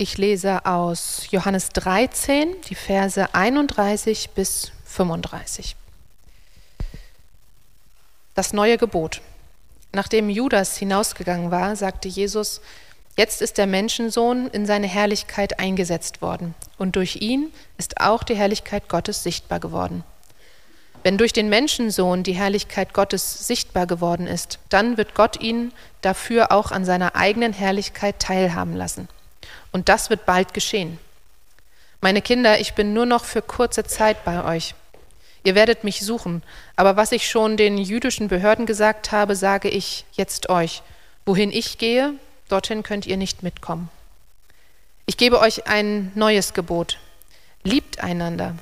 Ich 0.00 0.16
lese 0.16 0.64
aus 0.64 1.26
Johannes 1.32 1.70
13 1.70 2.54
die 2.68 2.76
Verse 2.76 3.34
31 3.34 4.30
bis 4.30 4.70
35. 4.84 5.74
Das 8.36 8.52
neue 8.52 8.78
Gebot. 8.78 9.22
Nachdem 9.92 10.30
Judas 10.30 10.76
hinausgegangen 10.76 11.50
war, 11.50 11.74
sagte 11.74 12.06
Jesus, 12.06 12.60
Jetzt 13.16 13.42
ist 13.42 13.58
der 13.58 13.66
Menschensohn 13.66 14.46
in 14.46 14.66
seine 14.66 14.86
Herrlichkeit 14.86 15.58
eingesetzt 15.58 16.22
worden, 16.22 16.54
und 16.76 16.94
durch 16.94 17.16
ihn 17.16 17.52
ist 17.76 18.00
auch 18.00 18.22
die 18.22 18.36
Herrlichkeit 18.36 18.88
Gottes 18.88 19.24
sichtbar 19.24 19.58
geworden. 19.58 20.04
Wenn 21.02 21.18
durch 21.18 21.32
den 21.32 21.48
Menschensohn 21.48 22.22
die 22.22 22.34
Herrlichkeit 22.34 22.94
Gottes 22.94 23.48
sichtbar 23.48 23.88
geworden 23.88 24.28
ist, 24.28 24.60
dann 24.68 24.96
wird 24.96 25.16
Gott 25.16 25.40
ihn 25.40 25.72
dafür 26.02 26.52
auch 26.52 26.70
an 26.70 26.84
seiner 26.84 27.16
eigenen 27.16 27.52
Herrlichkeit 27.52 28.20
teilhaben 28.20 28.76
lassen. 28.76 29.08
Und 29.72 29.88
das 29.88 30.10
wird 30.10 30.26
bald 30.26 30.54
geschehen. 30.54 30.98
Meine 32.00 32.22
Kinder, 32.22 32.60
ich 32.60 32.74
bin 32.74 32.92
nur 32.92 33.06
noch 33.06 33.24
für 33.24 33.42
kurze 33.42 33.84
Zeit 33.84 34.24
bei 34.24 34.44
euch. 34.44 34.74
Ihr 35.44 35.54
werdet 35.54 35.84
mich 35.84 36.00
suchen, 36.00 36.42
aber 36.76 36.96
was 36.96 37.12
ich 37.12 37.28
schon 37.28 37.56
den 37.56 37.78
jüdischen 37.78 38.28
Behörden 38.28 38.66
gesagt 38.66 39.12
habe, 39.12 39.34
sage 39.34 39.68
ich 39.68 40.04
jetzt 40.12 40.48
euch. 40.48 40.82
Wohin 41.26 41.52
ich 41.52 41.78
gehe, 41.78 42.14
dorthin 42.48 42.82
könnt 42.82 43.06
ihr 43.06 43.16
nicht 43.16 43.42
mitkommen. 43.42 43.88
Ich 45.06 45.16
gebe 45.16 45.40
euch 45.40 45.66
ein 45.66 46.12
neues 46.14 46.54
Gebot. 46.54 46.98
Liebt 47.62 48.00
einander. 48.00 48.54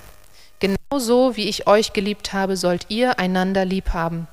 Genauso 0.59 1.37
wie 1.37 1.49
ich 1.49 1.67
euch 1.67 1.93
geliebt 1.93 2.33
habe, 2.33 2.57
sollt 2.57 2.87
ihr 2.89 3.19
einander 3.19 3.65
lieb 3.65 3.93
haben. 3.93 4.29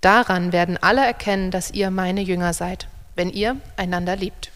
Daran 0.00 0.52
werden 0.52 0.78
alle 0.80 1.04
erkennen, 1.04 1.50
dass 1.50 1.70
ihr 1.70 1.90
meine 1.90 2.22
Jünger 2.22 2.54
seid, 2.54 2.88
wenn 3.14 3.30
ihr 3.30 3.56
einander 3.76 4.16
liebt. 4.16 4.49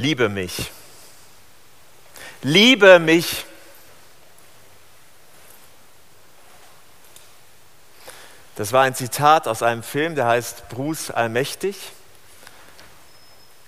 Liebe 0.00 0.30
mich. 0.30 0.70
Liebe 2.40 2.98
mich. 2.98 3.44
Das 8.56 8.72
war 8.72 8.84
ein 8.84 8.94
Zitat 8.94 9.46
aus 9.46 9.62
einem 9.62 9.82
Film, 9.82 10.14
der 10.14 10.26
heißt 10.26 10.70
Bruce 10.70 11.10
Allmächtig. 11.10 11.76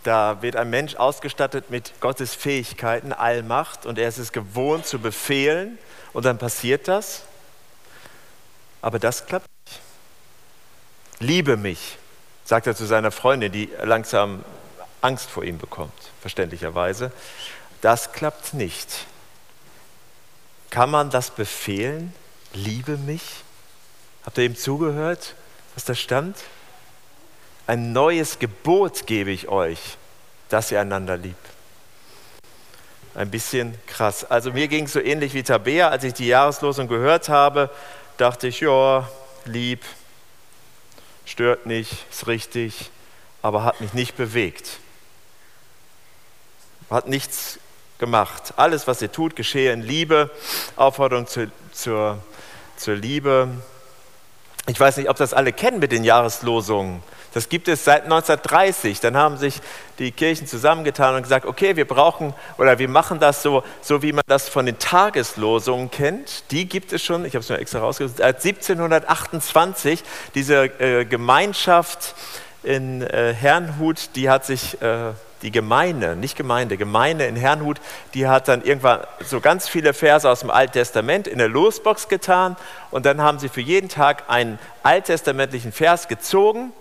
Da 0.05 0.41
wird 0.41 0.57
ein 0.57 0.71
Mensch 0.71 0.95
ausgestattet 0.95 1.69
mit 1.69 2.01
Gottes 2.01 2.35
Fähigkeiten, 2.35 3.13
Allmacht, 3.13 3.85
und 3.85 3.99
er 3.99 4.09
ist 4.09 4.17
es 4.17 4.33
gewohnt 4.33 4.87
zu 4.87 5.01
befehlen, 5.01 5.77
und 6.15 6.25
dann 6.25 6.39
passiert 6.39 6.89
das. 6.89 7.25
Aber 8.81 8.99
das 8.99 9.27
klappt 9.27 9.49
nicht. 9.67 9.81
Liebe 11.19 11.59
mich, 11.59 11.99
sagt 12.47 12.67
er 12.67 12.75
zu 12.75 12.87
seiner 12.87 13.11
Freundin, 13.11 13.53
die 13.53 13.69
langsam 13.83 14.43
Angst 15.03 15.29
vor 15.29 15.45
ihm 15.45 15.59
bekommt, 15.59 15.93
verständlicherweise. 16.21 17.13
Das 17.81 18.13
klappt 18.13 18.55
nicht. 18.55 19.07
Kann 20.71 20.91
man 20.91 21.11
das 21.11 21.31
befehlen? 21.31 22.15
Liebe 22.55 22.97
mich? 22.97 23.23
Habt 24.25 24.39
ihr 24.39 24.45
ihm 24.45 24.57
zugehört, 24.57 25.35
was 25.75 25.85
da 25.85 25.95
stand? 25.95 26.37
Ein 27.67 27.93
neues 27.93 28.39
Gebot 28.39 29.07
gebe 29.07 29.31
ich 29.31 29.49
euch, 29.49 29.99
dass 30.49 30.71
ihr 30.71 30.81
einander 30.81 31.17
liebt. 31.17 31.47
Ein 33.15 33.31
bisschen 33.31 33.77
krass. 33.87 34.25
Also 34.25 34.53
mir 34.53 34.69
ging 34.69 34.85
es 34.85 34.93
so 34.95 35.01
ähnlich 35.01 35.35
wie 35.35 35.43
Tabea, 35.43 35.89
als 35.89 36.05
ich 36.05 36.15
die 36.15 36.29
Jahreslosung 36.29 36.89
gehört 36.89 37.29
habe, 37.29 37.69
dachte 38.17 38.49
ich, 38.49 38.61
ja, 38.61 39.09
lieb, 39.45 39.85
stört 41.27 41.67
nicht, 41.67 41.93
ist 42.11 42.27
richtig, 42.27 42.91
aber 43.43 43.65
hat 43.65 43.81
mich 43.81 43.93
nicht 43.93 44.17
bewegt. 44.17 44.79
Hat 46.93 47.09
nichts 47.09 47.59
gemacht. 47.99 48.53
Alles, 48.57 48.87
was 48.87 49.01
ihr 49.01 49.11
tut, 49.11 49.35
geschehe 49.35 49.73
in 49.73 49.81
Liebe. 49.81 50.31
Aufforderung 50.77 51.27
zur, 51.27 51.47
zur, 51.73 52.19
zur 52.77 52.97
Liebe. 52.97 53.49
Ich 54.67 54.79
weiß 54.79 54.99
nicht, 54.99 55.09
ob 55.09 55.17
das 55.17 55.33
alle 55.33 55.55
kennen 55.55 55.79
mit 55.79 55.91
den 55.91 56.05
Jahreslosungen. 56.05 57.03
Das 57.33 57.49
gibt 57.49 57.69
es 57.69 57.87
seit 57.87 58.05
1930. 58.05 59.01
Dann 59.01 59.17
haben 59.17 59.39
sich 59.39 59.63
die 59.99 60.13
Kirchen 60.13 60.47
zusammengetan 60.47 61.15
und 61.15 61.23
gesagt, 61.23 61.47
okay, 61.47 61.77
wir 61.77 61.89
brauchen 61.89 62.35
oder 62.59 62.79
wir 62.79 62.89
machen 62.89 63.21
das 63.21 63.43
so, 63.43 63.65
so 63.81 64.03
wie 64.03 64.13
man 64.13 64.25
das 64.27 64.51
von 64.51 64.67
den 64.67 64.79
Tageslosungen 64.79 65.91
kennt. 65.91 66.45
Die 66.51 66.69
gibt 66.69 66.93
es 66.93 67.03
schon, 67.03 67.25
ich 67.25 67.35
habe 67.35 67.43
es 67.43 67.49
mir 67.49 67.57
extra 67.57 67.79
rausgesucht, 67.79 68.19
seit 68.19 68.45
1728. 68.45 70.05
Diese 70.35 70.65
äh, 70.79 71.07
Gemeinschaft 71.07 72.15
in 72.63 73.01
äh, 73.01 73.33
Herrnhut, 73.33 74.11
die 74.15 74.29
hat 74.29 74.45
sich... 74.45 74.83
Äh, 74.83 75.13
die 75.43 75.51
Gemeinde, 75.51 76.17
nicht 76.17 76.37
Gemeinde, 76.37 76.77
Gemeinde 76.77 77.27
in 77.27 77.37
Herrnhut, 77.37 77.81
die 78.15 78.27
hat 78.27 78.49
dann 78.49 78.63
irgendwann 78.63 79.01
so 79.25 79.41
ganz 79.41 79.69
viele 79.69 79.93
Verse 79.93 80.29
aus 80.29 80.41
dem 80.41 80.51
Alten 80.51 80.73
Testament 80.73 81.27
in 81.27 81.39
der 81.39 81.49
Losbox 81.49 82.09
getan 82.09 82.57
und 82.91 83.07
dann 83.07 83.21
haben 83.21 83.39
sie 83.39 83.49
für 83.49 83.61
jeden 83.61 83.89
Tag 83.89 84.25
einen 84.29 84.59
alttestamentlichen 84.83 85.73
Vers 85.73 86.09
gezogen 86.09 86.73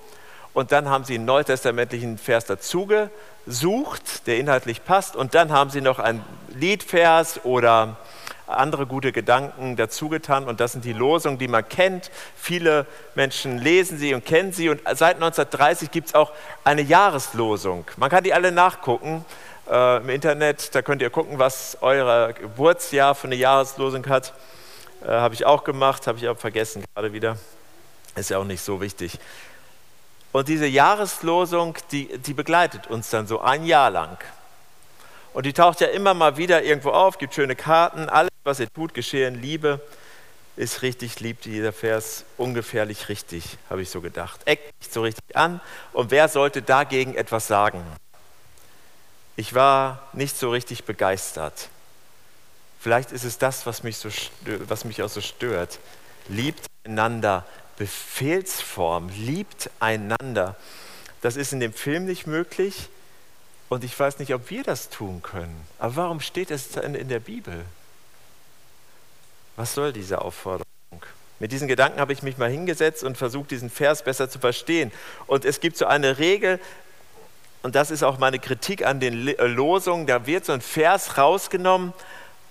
und 0.54 0.72
dann 0.72 0.90
haben 0.90 1.04
sie 1.04 1.16
einen 1.16 1.26
neutestamentlichen 1.26 2.18
Vers 2.18 2.46
dazu 2.46 2.88
gesucht, 3.46 4.28
der 4.28 4.38
inhaltlich 4.38 4.84
passt 4.84 5.16
und 5.16 5.34
dann 5.34 5.52
haben 5.52 5.70
sie 5.70 5.82
noch 5.82 6.00
einen 6.00 6.24
Liedvers 6.50 7.44
oder 7.44 7.98
andere 8.58 8.86
gute 8.86 9.12
Gedanken 9.12 9.76
dazu 9.76 10.10
getan 10.10 10.46
und 10.46 10.60
das 10.60 10.74
sind 10.74 10.86
die 10.86 10.94
Losungen, 10.94 11.38
die 11.38 11.48
man 11.48 11.68
kennt. 11.68 12.12
Viele 12.36 12.86
Menschen 13.16 13.58
lesen 13.58 13.98
sie 13.98 14.14
und 14.14 14.26
kennen 14.26 14.52
sie 14.54 14.70
und 14.70 14.82
seit 14.86 15.16
1930 15.16 15.92
gibt 15.92 16.10
es 16.10 16.16
auch 16.16 16.32
eine 16.64 16.82
Jahreslosung. 16.82 17.86
Man 17.98 18.10
kann 18.10 18.24
die 18.24 18.34
alle 18.34 18.52
nachgucken 18.52 19.26
äh, 19.70 19.98
im 19.98 20.10
Internet, 20.10 20.74
da 20.76 20.82
könnt 20.82 21.02
ihr 21.02 21.10
gucken, 21.10 21.40
was 21.40 21.78
euer 21.82 22.34
Geburtsjahr 22.34 23.16
für 23.16 23.28
eine 23.28 23.36
Jahreslosung 23.36 24.08
hat. 24.08 24.34
Äh, 25.04 25.08
habe 25.08 25.34
ich 25.34 25.46
auch 25.46 25.64
gemacht, 25.64 26.08
habe 26.08 26.18
ich 26.18 26.28
aber 26.28 26.40
vergessen 26.40 26.84
gerade 26.94 27.14
wieder. 27.14 27.38
Ist 28.16 28.30
ja 28.30 28.38
auch 28.38 28.46
nicht 28.46 28.62
so 28.62 28.82
wichtig. 28.82 29.20
Und 30.32 30.48
diese 30.48 30.68
Jahreslosung, 30.68 31.78
die, 31.92 32.18
die 32.20 32.34
begleitet 32.34 32.88
uns 32.88 33.10
dann 33.10 33.28
so 33.28 33.42
ein 33.42 33.66
Jahr 33.66 33.90
lang. 33.90 34.18
Und 35.34 35.46
die 35.46 35.54
taucht 35.54 35.82
ja 35.82 35.88
immer 35.88 36.14
mal 36.14 36.38
wieder 36.38 36.64
irgendwo 36.64 36.92
auf, 36.92 37.18
gibt 37.18 37.34
schöne 37.34 37.56
Karten, 37.56 38.10
alles, 38.10 38.31
was 38.44 38.60
ihr 38.60 38.72
tut, 38.72 38.94
geschehe 38.94 39.28
in 39.28 39.42
Liebe, 39.42 39.82
ist 40.58 40.82
richtig, 40.82 41.20
liebt 41.20 41.46
dieser 41.46 41.74
Vers 41.74 42.26
ungefährlich 42.38 43.10
richtig, 43.10 43.58
habe 43.70 43.82
ich 43.82 43.90
so 43.90 44.02
gedacht. 44.02 44.42
Eckt 44.46 44.72
nicht 44.80 44.94
so 44.94 45.02
richtig 45.02 45.36
an 45.36 45.62
und 45.94 46.12
wer 46.12 46.28
sollte 46.28 46.62
dagegen 46.62 47.16
etwas 47.16 47.48
sagen? 47.48 47.84
Ich 49.36 49.54
war 49.54 50.10
nicht 50.14 50.38
so 50.38 50.52
richtig 50.52 50.84
begeistert. 50.84 51.70
Vielleicht 52.80 53.12
ist 53.12 53.24
es 53.24 53.38
das, 53.38 53.66
was 53.66 53.84
mich, 53.84 53.98
so, 53.98 54.10
was 54.68 54.86
mich 54.86 55.02
auch 55.04 55.10
so 55.10 55.22
stört. 55.22 55.80
Liebt 56.28 56.66
einander, 56.84 57.46
Befehlsform, 57.78 59.10
liebt 59.10 59.70
einander. 59.80 60.56
Das 61.22 61.36
ist 61.36 61.54
in 61.54 61.60
dem 61.60 61.74
Film 61.74 62.06
nicht 62.06 62.28
möglich 62.28 62.90
und 63.70 63.84
ich 63.84 63.98
weiß 63.98 64.20
nicht, 64.20 64.34
ob 64.34 64.50
wir 64.50 64.64
das 64.64 64.90
tun 64.90 65.22
können. 65.22 65.56
Aber 65.80 65.96
warum 65.96 66.20
steht 66.20 66.52
es 66.52 66.76
in 66.76 67.08
der 67.08 67.20
Bibel? 67.20 67.66
Was 69.62 69.76
soll 69.76 69.94
diese 69.94 70.20
Aufforderung? 70.24 70.66
Mit 71.38 71.52
diesen 71.52 71.68
Gedanken 71.68 72.00
habe 72.00 72.14
ich 72.14 72.24
mich 72.24 72.40
mal 72.40 72.50
hingesetzt 72.50 73.04
und 73.04 73.16
versucht, 73.16 73.52
diesen 73.52 73.70
Vers 73.70 74.02
besser 74.02 74.28
zu 74.28 74.40
verstehen. 74.40 74.92
Und 75.28 75.46
es 75.46 75.60
gibt 75.60 75.78
so 75.78 75.86
eine 75.86 76.18
Regel, 76.18 76.60
und 77.62 77.76
das 77.76 77.92
ist 77.92 78.02
auch 78.02 78.18
meine 78.18 78.40
Kritik 78.40 78.84
an 78.84 79.00
den 79.00 79.28
äh, 79.28 79.46
Losungen, 79.46 80.08
da 80.08 80.26
wird 80.26 80.46
so 80.46 80.54
ein 80.54 80.62
Vers 80.62 81.20
rausgenommen 81.20 81.94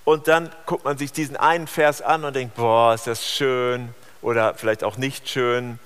und 0.04 0.28
dann 0.28 0.50
guckt 0.66 0.84
man 0.84 0.98
sich 0.98 1.10
diesen 1.10 1.36
einen 1.36 1.66
Vers 1.66 2.00
an 2.00 2.24
und 2.24 2.36
denkt, 2.36 2.54
boah, 2.54 2.94
ist 2.94 3.08
das 3.08 3.28
schön 3.28 3.92
oder 4.22 4.54
vielleicht 4.54 4.84
auch 4.84 4.96
nicht 4.96 5.28
schön 5.28 5.80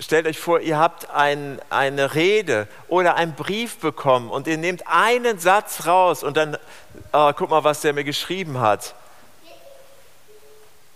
stellt 0.00 0.26
euch 0.26 0.38
vor, 0.38 0.60
ihr 0.60 0.78
habt 0.78 1.10
ein, 1.10 1.60
eine 1.70 2.14
Rede 2.14 2.68
oder 2.88 3.14
einen 3.14 3.34
Brief 3.34 3.78
bekommen 3.78 4.30
und 4.30 4.46
ihr 4.46 4.58
nehmt 4.58 4.86
einen 4.86 5.38
Satz 5.38 5.86
raus 5.86 6.22
und 6.22 6.36
dann, 6.36 6.58
oh, 7.12 7.32
guck 7.34 7.48
mal, 7.48 7.64
was 7.64 7.80
der 7.80 7.92
mir 7.94 8.04
geschrieben 8.04 8.60
hat. 8.60 8.94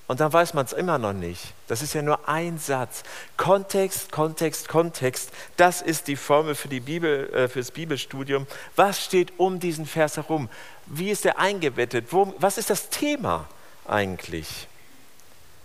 Und 0.08 0.20
dann 0.20 0.32
weiß 0.32 0.54
man 0.54 0.64
es 0.64 0.72
immer 0.72 0.98
noch 0.98 1.12
nicht. 1.12 1.52
Das 1.66 1.82
ist 1.82 1.92
ja 1.94 2.02
nur 2.02 2.28
ein 2.28 2.58
Satz. 2.58 3.02
Kontext, 3.36 4.12
Kontext, 4.12 4.68
Kontext. 4.68 5.32
Das 5.56 5.82
ist 5.82 6.06
die 6.06 6.14
Formel 6.14 6.54
für, 6.54 6.68
die 6.68 6.80
Bibel, 6.80 7.28
äh, 7.30 7.48
für 7.48 7.58
das 7.58 7.72
Bibelstudium. 7.72 8.46
Was 8.76 9.04
steht 9.04 9.32
um 9.38 9.58
diesen 9.58 9.84
Vers 9.84 10.16
herum? 10.16 10.48
Wie 10.86 11.10
ist 11.10 11.26
er 11.26 11.38
eingebettet? 11.38 12.06
Wo, 12.10 12.32
was 12.38 12.56
ist 12.56 12.70
das 12.70 12.88
Thema 12.88 13.48
eigentlich? 13.88 14.68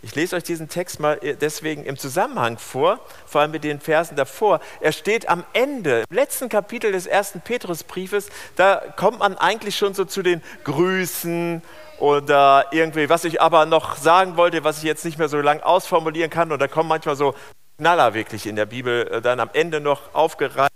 Ich 0.03 0.15
lese 0.15 0.35
euch 0.35 0.43
diesen 0.43 0.67
Text 0.67 0.99
mal 0.99 1.19
äh, 1.21 1.35
deswegen 1.35 1.85
im 1.85 1.95
Zusammenhang 1.95 2.57
vor, 2.57 2.99
vor 3.27 3.41
allem 3.41 3.51
mit 3.51 3.63
den 3.63 3.79
Versen 3.79 4.15
davor. 4.15 4.59
Er 4.79 4.91
steht 4.91 5.29
am 5.29 5.43
Ende, 5.53 6.03
im 6.09 6.15
letzten 6.15 6.49
Kapitel 6.49 6.91
des 6.91 7.05
ersten 7.05 7.41
Petrusbriefes. 7.41 8.29
Da 8.55 8.81
kommt 8.95 9.19
man 9.19 9.37
eigentlich 9.37 9.77
schon 9.77 9.93
so 9.93 10.05
zu 10.05 10.23
den 10.23 10.41
Grüßen 10.63 11.61
oder 12.01 12.65
irgendwie, 12.71 13.09
was 13.09 13.25
ich 13.25 13.41
aber 13.41 13.67
noch 13.67 13.95
sagen 13.95 14.35
wollte, 14.35 14.63
was 14.63 14.79
ich 14.79 14.83
jetzt 14.83 15.05
nicht 15.05 15.19
mehr 15.19 15.29
so 15.29 15.39
lang 15.39 15.61
ausformulieren 15.61 16.31
kann. 16.31 16.51
Und 16.51 16.59
da 16.59 16.67
kommen 16.67 16.89
manchmal 16.89 17.15
so 17.15 17.35
Knaller 17.77 18.15
wirklich 18.15 18.47
in 18.47 18.55
der 18.55 18.65
Bibel 18.65 19.07
äh, 19.07 19.21
dann 19.21 19.39
am 19.39 19.51
Ende 19.53 19.79
noch 19.79 20.15
aufgereiht. 20.15 20.71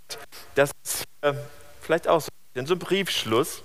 Das 0.54 0.70
ist 0.84 1.04
vielleicht 1.80 2.06
auch 2.06 2.20
so 2.20 2.30
ein 2.56 2.78
Briefschluss. 2.78 3.62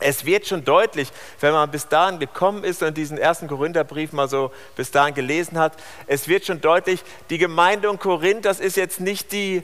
Es 0.00 0.24
wird 0.24 0.48
schon 0.48 0.64
deutlich, 0.64 1.10
wenn 1.38 1.52
man 1.52 1.70
bis 1.70 1.86
dahin 1.86 2.18
gekommen 2.18 2.64
ist 2.64 2.82
und 2.82 2.96
diesen 2.96 3.18
ersten 3.18 3.46
Korintherbrief 3.46 4.12
mal 4.12 4.28
so 4.28 4.50
bis 4.74 4.90
dahin 4.90 5.14
gelesen 5.14 5.56
hat, 5.58 5.74
es 6.08 6.26
wird 6.26 6.44
schon 6.44 6.60
deutlich, 6.60 7.04
die 7.30 7.38
Gemeinde 7.38 7.88
in 7.88 8.00
Korinth, 8.00 8.44
das 8.44 8.58
ist 8.58 8.76
jetzt 8.76 8.98
nicht 8.98 9.30
die, 9.30 9.62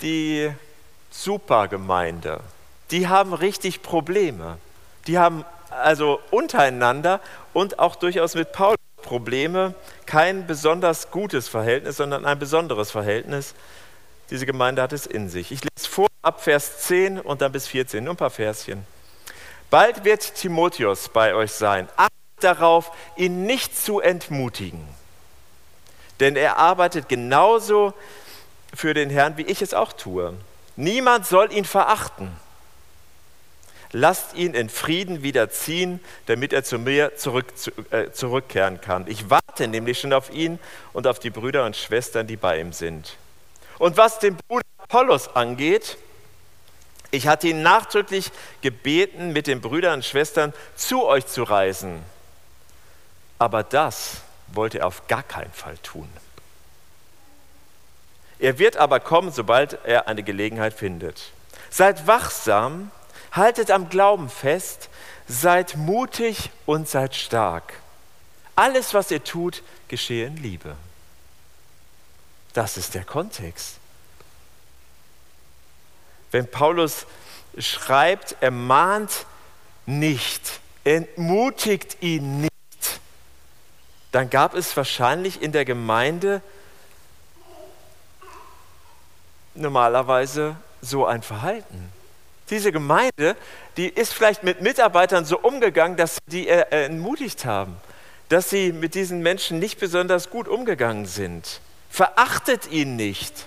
die 0.00 0.52
Supergemeinde. 1.10 2.40
Die 2.92 3.08
haben 3.08 3.34
richtig 3.34 3.82
Probleme. 3.82 4.58
Die 5.08 5.18
haben 5.18 5.44
also 5.70 6.20
untereinander 6.30 7.20
und 7.52 7.78
auch 7.78 7.96
durchaus 7.96 8.34
mit 8.34 8.52
Paulus 8.52 8.76
Probleme. 9.02 9.74
Kein 10.06 10.46
besonders 10.46 11.10
gutes 11.10 11.48
Verhältnis, 11.48 11.96
sondern 11.96 12.24
ein 12.24 12.38
besonderes 12.38 12.90
Verhältnis. 12.90 13.54
Diese 14.30 14.46
Gemeinde 14.46 14.82
hat 14.82 14.92
es 14.92 15.06
in 15.06 15.28
sich. 15.28 15.50
Ich 15.50 15.60
lese 15.62 15.88
vor 15.88 16.08
ab 16.22 16.42
Vers 16.42 16.80
10 16.86 17.18
und 17.20 17.40
dann 17.40 17.52
bis 17.52 17.66
14, 17.66 18.04
nur 18.04 18.14
ein 18.14 18.16
paar 18.16 18.30
Verschen. 18.30 18.86
Bald 19.70 20.04
wird 20.04 20.34
Timotheus 20.34 21.08
bei 21.08 21.34
euch 21.34 21.52
sein. 21.52 21.88
Achtet 21.96 22.12
darauf, 22.40 22.92
ihn 23.16 23.46
nicht 23.46 23.76
zu 23.76 24.00
entmutigen. 24.00 24.86
Denn 26.20 26.36
er 26.36 26.58
arbeitet 26.58 27.08
genauso 27.08 27.94
für 28.74 28.94
den 28.94 29.10
Herrn, 29.10 29.36
wie 29.36 29.42
ich 29.42 29.62
es 29.62 29.74
auch 29.74 29.92
tue. 29.92 30.34
Niemand 30.76 31.26
soll 31.26 31.52
ihn 31.52 31.64
verachten. 31.64 32.30
Lasst 33.92 34.34
ihn 34.34 34.54
in 34.54 34.68
Frieden 34.68 35.22
wieder 35.22 35.50
ziehen, 35.50 36.00
damit 36.26 36.52
er 36.52 36.62
zu 36.62 36.78
mir 36.78 37.16
zurück, 37.16 37.56
zu, 37.58 37.72
äh, 37.90 38.12
zurückkehren 38.12 38.80
kann. 38.80 39.06
Ich 39.08 39.30
warte 39.30 39.66
nämlich 39.66 39.98
schon 39.98 40.12
auf 40.12 40.32
ihn 40.32 40.60
und 40.92 41.08
auf 41.08 41.18
die 41.18 41.30
Brüder 41.30 41.64
und 41.64 41.76
Schwestern, 41.76 42.28
die 42.28 42.36
bei 42.36 42.60
ihm 42.60 42.72
sind. 42.72 43.16
Und 43.78 43.96
was 43.96 44.20
den 44.20 44.36
Bruder 44.36 44.64
Apollos 44.78 45.34
angeht, 45.34 45.96
ich 47.10 47.26
hatte 47.26 47.48
ihn 47.48 47.62
nachdrücklich 47.62 48.30
gebeten, 48.60 49.32
mit 49.32 49.48
den 49.48 49.60
Brüdern 49.60 49.94
und 49.94 50.04
Schwestern 50.04 50.52
zu 50.76 51.04
euch 51.06 51.26
zu 51.26 51.42
reisen. 51.42 52.00
Aber 53.38 53.64
das 53.64 54.18
wollte 54.48 54.80
er 54.80 54.86
auf 54.86 55.08
gar 55.08 55.22
keinen 55.24 55.52
Fall 55.52 55.76
tun. 55.78 56.08
Er 58.38 58.58
wird 58.58 58.76
aber 58.76 59.00
kommen, 59.00 59.32
sobald 59.32 59.84
er 59.84 60.08
eine 60.08 60.22
Gelegenheit 60.22 60.74
findet. 60.74 61.32
Seid 61.70 62.06
wachsam, 62.06 62.90
haltet 63.32 63.70
am 63.70 63.88
Glauben 63.88 64.28
fest, 64.28 64.88
seid 65.28 65.76
mutig 65.76 66.50
und 66.66 66.88
seid 66.88 67.14
stark. 67.14 67.74
Alles, 68.56 68.94
was 68.94 69.10
ihr 69.10 69.22
tut, 69.22 69.62
geschehe 69.88 70.26
in 70.26 70.36
Liebe. 70.36 70.76
Das 72.52 72.76
ist 72.76 72.94
der 72.94 73.04
Kontext 73.04 73.80
wenn 76.30 76.48
Paulus 76.48 77.06
schreibt, 77.58 78.36
er 78.40 78.50
mahnt 78.50 79.26
nicht, 79.86 80.60
entmutigt 80.84 81.98
ihn 82.00 82.42
nicht, 82.42 83.00
dann 84.12 84.30
gab 84.30 84.54
es 84.54 84.76
wahrscheinlich 84.76 85.42
in 85.42 85.52
der 85.52 85.64
Gemeinde 85.64 86.42
normalerweise 89.54 90.56
so 90.80 91.06
ein 91.06 91.22
Verhalten. 91.22 91.92
Diese 92.50 92.72
Gemeinde, 92.72 93.36
die 93.76 93.88
ist 93.88 94.12
vielleicht 94.12 94.42
mit 94.42 94.60
Mitarbeitern 94.60 95.24
so 95.24 95.38
umgegangen, 95.38 95.96
dass 95.96 96.16
sie 96.16 96.20
die 96.26 96.48
entmutigt 96.48 97.44
haben, 97.44 97.76
dass 98.28 98.50
sie 98.50 98.72
mit 98.72 98.94
diesen 98.94 99.22
Menschen 99.22 99.58
nicht 99.58 99.78
besonders 99.78 100.30
gut 100.30 100.48
umgegangen 100.48 101.06
sind. 101.06 101.60
Verachtet 101.90 102.70
ihn 102.70 102.96
nicht. 102.96 103.46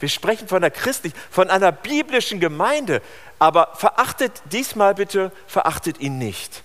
Wir 0.00 0.08
sprechen 0.08 0.48
von 0.48 0.58
einer 0.58 0.70
christlichen, 0.70 1.16
von 1.30 1.48
einer 1.48 1.70
biblischen 1.70 2.40
Gemeinde. 2.40 3.00
Aber 3.38 3.74
verachtet 3.76 4.32
diesmal 4.46 4.94
bitte, 4.94 5.30
verachtet 5.46 6.00
ihn 6.00 6.18
nicht. 6.18 6.62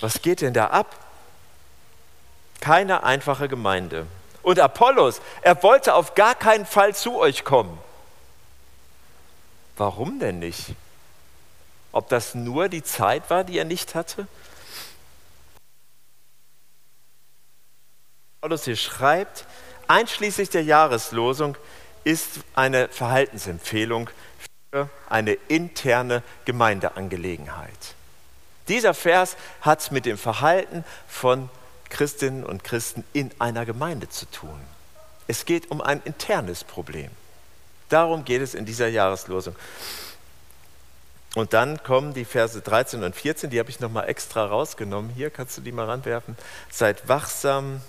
Was 0.00 0.22
geht 0.22 0.40
denn 0.40 0.54
da 0.54 0.66
ab? 0.66 0.96
Keine 2.60 3.04
einfache 3.04 3.48
Gemeinde. 3.48 4.06
Und 4.42 4.58
Apollos, 4.58 5.20
er 5.42 5.62
wollte 5.62 5.94
auf 5.94 6.14
gar 6.14 6.34
keinen 6.34 6.66
Fall 6.66 6.94
zu 6.94 7.18
euch 7.18 7.44
kommen. 7.44 7.78
Warum 9.80 10.18
denn 10.18 10.40
nicht? 10.40 10.74
Ob 11.90 12.10
das 12.10 12.34
nur 12.34 12.68
die 12.68 12.82
Zeit 12.82 13.30
war, 13.30 13.44
die 13.44 13.56
er 13.56 13.64
nicht 13.64 13.94
hatte? 13.94 14.28
Paulus 18.42 18.64
hier 18.64 18.76
schreibt, 18.76 19.46
einschließlich 19.88 20.50
der 20.50 20.64
Jahreslosung 20.64 21.56
ist 22.04 22.40
eine 22.54 22.88
Verhaltensempfehlung 22.88 24.10
für 24.70 24.90
eine 25.08 25.32
interne 25.48 26.22
Gemeindeangelegenheit. 26.44 27.94
Dieser 28.68 28.92
Vers 28.92 29.38
hat 29.62 29.90
mit 29.92 30.04
dem 30.04 30.18
Verhalten 30.18 30.84
von 31.08 31.48
Christinnen 31.88 32.44
und 32.44 32.64
Christen 32.64 33.02
in 33.14 33.30
einer 33.38 33.64
Gemeinde 33.64 34.10
zu 34.10 34.26
tun. 34.30 34.60
Es 35.26 35.46
geht 35.46 35.70
um 35.70 35.80
ein 35.80 36.02
internes 36.04 36.64
Problem. 36.64 37.10
Darum 37.90 38.24
geht 38.24 38.40
es 38.40 38.54
in 38.54 38.64
dieser 38.64 38.88
Jahreslosung. 38.88 39.54
Und 41.34 41.52
dann 41.52 41.82
kommen 41.82 42.14
die 42.14 42.24
Verse 42.24 42.60
13 42.60 43.04
und 43.04 43.14
14, 43.14 43.50
die 43.50 43.58
habe 43.60 43.70
ich 43.70 43.78
nochmal 43.78 44.08
extra 44.08 44.46
rausgenommen. 44.46 45.10
Hier 45.10 45.30
kannst 45.30 45.58
du 45.58 45.60
die 45.60 45.70
mal 45.70 45.84
ranwerfen. 45.84 46.36
Seid 46.70 47.06
wachsam, 47.08 47.82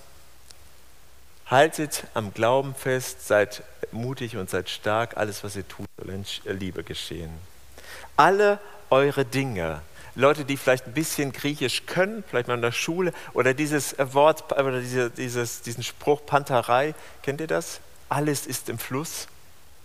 Haltet 1.52 2.06
am 2.14 2.34
Glauben 2.34 2.74
fest, 2.74 3.28
seid 3.28 3.64
mutig 3.92 4.38
und 4.38 4.50
seid 4.50 4.70
stark. 4.70 5.18
Alles, 5.18 5.44
was 5.44 5.58
ihr 5.58 5.68
tut, 5.68 5.86
soll 5.98 6.10
in 6.10 6.26
Liebe 6.58 6.82
geschehen. 6.86 7.30
Alle 8.16 8.58
eure 8.90 9.26
Dinge, 9.26 9.82
Leute, 10.16 10.46
die 10.46 10.56
vielleicht 10.56 10.88
ein 10.88 10.94
bisschen 10.94 11.34
Griechisch 11.34 11.86
können, 11.88 12.24
vielleicht 12.26 12.48
mal 12.48 12.54
in 12.54 12.62
der 12.62 12.72
Schule, 12.72 13.12
oder 13.34 13.54
dieses 13.54 13.98
Wort, 14.00 14.50
oder 14.54 14.80
diese, 14.80 15.10
dieses, 15.10 15.62
diesen 15.62 15.84
Spruch 15.84 16.26
Panterei, 16.26 16.96
kennt 17.22 17.42
ihr 17.42 17.48
das? 17.48 17.82
Alles 18.08 18.48
ist 18.48 18.70
im 18.70 18.80
Fluss. 18.80 19.28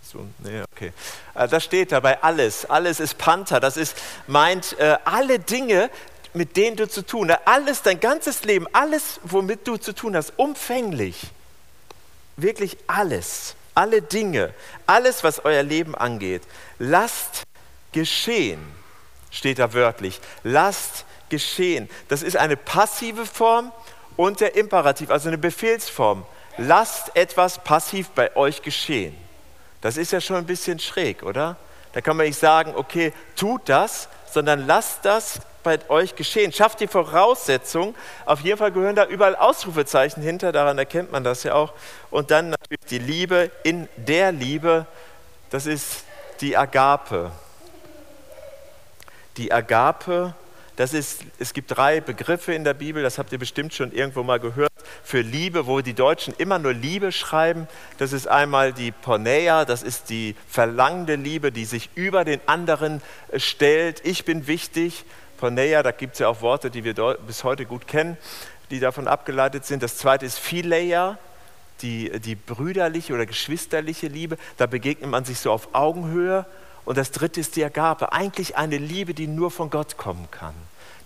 So, 0.09 0.25
nee, 0.39 0.61
okay. 0.71 0.93
Äh, 1.35 1.47
da 1.49 1.59
steht 1.59 1.91
dabei 1.91 2.23
alles. 2.23 2.63
Alles 2.65 3.01
ist 3.01 3.17
Panther. 3.17 3.59
Das 3.59 3.75
ist, 3.75 3.97
meint 4.25 4.79
äh, 4.79 4.97
alle 5.03 5.39
Dinge, 5.39 5.89
mit 6.33 6.55
denen 6.55 6.77
du 6.77 6.87
zu 6.87 7.05
tun 7.05 7.29
hast. 7.29 7.41
Alles, 7.45 7.81
dein 7.81 7.99
ganzes 7.99 8.43
Leben, 8.45 8.67
alles, 8.71 9.19
womit 9.23 9.67
du 9.67 9.75
zu 9.75 9.93
tun 9.93 10.15
hast, 10.15 10.33
umfänglich 10.37 11.31
wirklich 12.37 12.77
alles, 12.87 13.55
alle 13.75 14.01
Dinge, 14.01 14.53
alles, 14.85 15.23
was 15.23 15.43
euer 15.43 15.63
Leben 15.63 15.93
angeht, 15.93 16.43
lasst 16.79 17.43
geschehen, 17.91 18.61
steht 19.29 19.59
da 19.59 19.73
wörtlich. 19.73 20.21
Lasst 20.43 21.03
geschehen. 21.29 21.89
Das 22.07 22.21
ist 22.21 22.37
eine 22.37 22.55
passive 22.55 23.25
Form 23.25 23.73
und 24.15 24.39
der 24.39 24.55
Imperativ, 24.55 25.09
also 25.09 25.27
eine 25.27 25.37
Befehlsform. 25.37 26.25
Lasst 26.57 27.15
etwas 27.15 27.61
passiv 27.63 28.09
bei 28.09 28.35
euch 28.37 28.61
geschehen. 28.61 29.26
Das 29.81 29.97
ist 29.97 30.11
ja 30.11 30.21
schon 30.21 30.37
ein 30.37 30.45
bisschen 30.45 30.79
schräg, 30.79 31.23
oder? 31.23 31.55
Da 31.93 32.01
kann 32.01 32.17
man 32.17 32.25
nicht 32.25 32.39
sagen, 32.39 32.73
okay, 32.75 33.13
tut 33.35 33.61
das, 33.65 34.09
sondern 34.31 34.67
lasst 34.67 35.05
das 35.05 35.39
bei 35.63 35.79
euch 35.89 36.15
geschehen. 36.15 36.51
Schafft 36.51 36.79
die 36.79 36.87
Voraussetzung. 36.87 37.95
Auf 38.25 38.41
jeden 38.41 38.57
Fall 38.57 38.71
gehören 38.71 38.95
da 38.95 39.05
überall 39.05 39.35
Ausrufezeichen 39.35 40.23
hinter, 40.23 40.51
daran 40.51 40.77
erkennt 40.77 41.11
man 41.11 41.23
das 41.23 41.43
ja 41.43 41.53
auch. 41.53 41.73
Und 42.09 42.31
dann 42.31 42.51
natürlich 42.51 42.85
die 42.89 42.99
Liebe 42.99 43.51
in 43.63 43.89
der 43.97 44.31
Liebe, 44.31 44.85
das 45.49 45.65
ist 45.65 46.03
die 46.39 46.55
Agape. 46.55 47.31
Die 49.37 49.51
Agape, 49.51 50.33
das 50.75 50.93
ist, 50.93 51.21
es 51.39 51.53
gibt 51.53 51.75
drei 51.75 51.99
Begriffe 51.99 52.53
in 52.53 52.63
der 52.63 52.73
Bibel, 52.73 53.03
das 53.03 53.17
habt 53.17 53.31
ihr 53.31 53.39
bestimmt 53.39 53.73
schon 53.73 53.91
irgendwo 53.91 54.23
mal 54.23 54.39
gehört, 54.39 54.71
für 55.03 55.21
Liebe, 55.21 55.67
wo 55.67 55.81
die 55.81 55.93
Deutschen 55.93 56.33
immer 56.37 56.59
nur 56.59 56.73
Liebe 56.73 57.11
schreiben. 57.11 57.67
Das 57.97 58.13
ist 58.13 58.27
einmal 58.27 58.73
die 58.73 58.91
Porneia, 58.91 59.65
das 59.65 59.83
ist 59.83 60.09
die 60.09 60.35
verlangende 60.47 61.15
Liebe, 61.15 61.51
die 61.51 61.65
sich 61.65 61.89
über 61.95 62.25
den 62.25 62.41
anderen 62.45 63.01
stellt. 63.35 64.01
Ich 64.05 64.25
bin 64.25 64.47
wichtig. 64.47 65.05
Porneia, 65.37 65.83
da 65.83 65.91
gibt 65.91 66.13
es 66.13 66.19
ja 66.19 66.27
auch 66.27 66.41
Worte, 66.41 66.71
die 66.71 66.83
wir 66.83 66.93
bis 67.25 67.43
heute 67.43 67.65
gut 67.65 67.87
kennen, 67.87 68.17
die 68.71 68.79
davon 68.79 69.07
abgeleitet 69.07 69.65
sind. 69.65 69.83
Das 69.83 69.97
zweite 69.97 70.25
ist 70.25 70.39
Phileia, 70.39 71.17
die, 71.81 72.19
die 72.19 72.35
brüderliche 72.35 73.13
oder 73.13 73.25
geschwisterliche 73.25 74.07
Liebe. 74.07 74.37
Da 74.57 74.65
begegnet 74.65 75.09
man 75.09 75.25
sich 75.25 75.39
so 75.39 75.51
auf 75.51 75.69
Augenhöhe. 75.73 76.45
Und 76.85 76.97
das 76.97 77.11
dritte 77.11 77.39
ist 77.39 77.55
die 77.55 77.63
Agape, 77.63 78.13
eigentlich 78.13 78.55
eine 78.55 78.77
Liebe, 78.77 79.13
die 79.13 79.27
nur 79.27 79.51
von 79.51 79.69
Gott 79.69 79.97
kommen 79.97 80.27
kann. 80.31 80.55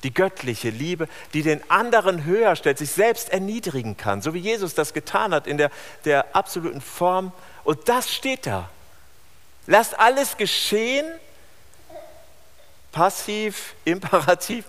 Die 0.04 0.14
göttliche 0.14 0.70
Liebe, 0.70 1.08
die 1.34 1.44
den 1.44 1.70
anderen 1.70 2.26
höher 2.26 2.56
stellt, 2.56 2.78
sich 2.78 2.92
selbst 2.92 3.30
erniedrigen 3.30 3.98
kann, 3.98 4.22
so 4.22 4.34
wie 4.34 4.40
Jesus 4.40 4.74
das 4.74 4.94
getan 4.94 5.34
hat 5.34 5.48
in 5.48 5.58
der, 5.58 5.72
der 6.06 6.36
absoluten 6.36 6.82
Form. 6.82 7.32
Und 7.64 7.88
das 7.88 8.12
steht 8.12 8.48
da. 8.48 8.70
Lasst 9.68 10.00
alles 10.00 10.38
geschehen, 10.38 11.06
passiv, 12.92 13.76
imperativ, 13.86 14.66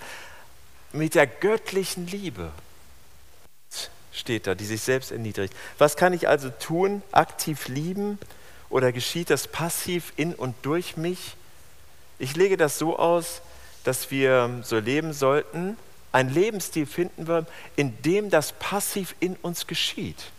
mit 0.93 1.15
der 1.15 1.27
göttlichen 1.27 2.07
Liebe 2.07 2.53
steht 4.13 4.47
da, 4.47 4.55
die 4.55 4.67
sich 4.67 4.83
selbst 4.83 5.11
erniedrigt. 5.11 5.55
Was 5.79 5.97
kann 5.97 6.13
ich 6.13 6.29
also 6.29 6.51
tun? 6.51 7.03
Aktiv 7.13 7.69
lieben 7.69 8.19
oder 8.69 8.93
geschieht 8.93 9.31
das 9.31 9.49
passiv 9.49 10.13
in 10.17 10.35
und 10.35 10.55
durch 10.63 10.97
mich? 10.97 11.35
Ich 12.19 12.37
lege 12.37 12.57
das 12.57 12.79
so 12.79 12.99
aus, 12.99 13.41
dass 13.85 14.11
wir 14.11 14.61
so 14.63 14.79
leben 14.79 15.13
sollten, 15.13 15.77
einen 16.13 16.33
Lebensstil 16.33 16.87
finden 16.87 17.27
wir, 17.27 17.47
in 17.77 18.01
dem 18.03 18.31
das 18.31 18.53
passiv 18.53 19.15
in 19.21 19.37
uns 19.37 19.67
geschieht. 19.67 20.31